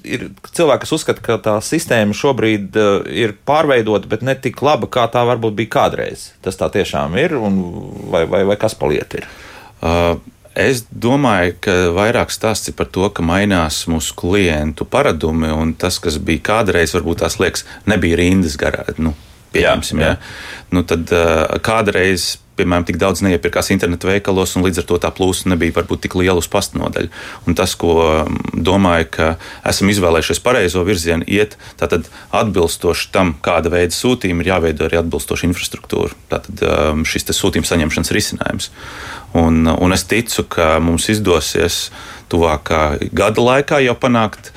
[0.08, 4.88] ir cilvēki, kas uzskata, ka tā sistēma šobrīd uh, ir pārveidota, bet ne tik laba,
[4.88, 6.30] kā tā varbūt bija kādreiz.
[6.44, 7.60] Tas tā tiešām ir, un
[8.12, 9.28] vai, vai, vai kas paliet ir?
[9.80, 10.14] Uh.
[10.54, 15.98] Es domāju, ka vairāk stāsts ir par to, ka mainās mūsu klientu paradumi, un tas,
[15.98, 18.84] kas bija kādreiz, varbūt tās liekas, nebija rindas garā.
[19.02, 19.16] Nu,
[19.54, 20.02] pieņemsim.
[20.02, 20.16] Jā, jā.
[20.16, 20.64] Ja?
[20.74, 25.10] Nu, tad uh, kādreiz piemēram, tik daudz neiepirkās internetu veikalos, un līdz ar to tā
[25.14, 27.10] plūsma nebija varbūt tik liela uz pastu nodaļu.
[27.48, 28.24] Un tas, ko
[28.54, 29.28] domāju, ka
[29.66, 35.50] esam izvēlējušies pareizo virzienu, iet tātad atbilstoši tam, kāda veida sūtījumi ir jāveido arī atbilstoši
[35.50, 36.14] infrastruktūra.
[36.32, 36.64] Tātad
[37.08, 38.70] šis sūtījuma saņemšanas risinājums.
[39.34, 41.88] Un, un es ticu, ka mums izdosies
[42.30, 44.52] tuvākā gada laikā jau panākt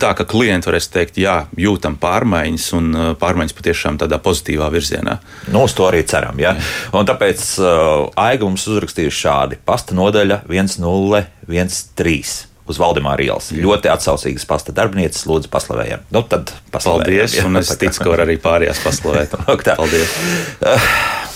[0.00, 5.14] tā, ka klienti varēs teikt, jā, jūtam pārmaiņas, un uh, pārmaiņas patiešām tādā pozitīvā virzienā.
[5.52, 6.36] Nu, uz to arī ceram.
[6.42, 6.52] Ja?
[6.56, 6.62] Jā.
[6.96, 7.66] Un tāpēc uh,
[8.26, 13.52] Aiga mums uzrakstīja šādi: pasta nodaļa 1013 uz Valdemāra ielas.
[13.54, 16.00] Ļoti atsaucīgas pasta darbinieces, lūdzu, paslavējam.
[16.14, 17.06] Nu, tad paslavējam.
[17.06, 19.30] Paldies, un es ticu, ka var arī pārējās paslavēt.
[19.46, 20.10] Paldies!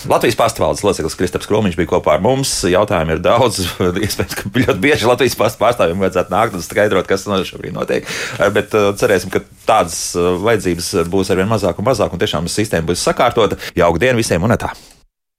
[0.05, 2.53] Uh, Latvijas pārstāvvaldes loceklis Kristaps Kromiņš bija kopā ar mums.
[2.69, 3.63] Jautājumu ir daudz.
[4.05, 8.09] Iespējams, ka ļoti bieži Latvijas pārstāvjiem vajadzētu nākt un skaidrot, kas no šobrīd notiek.
[8.55, 12.93] Bet uh, cerēsim, ka tādas uh, vajadzības būs arvien mazāk un mazāk, un tiešām sistēma
[12.93, 13.61] būs sakārtota.
[13.79, 14.73] Jauka diena visiem un tā!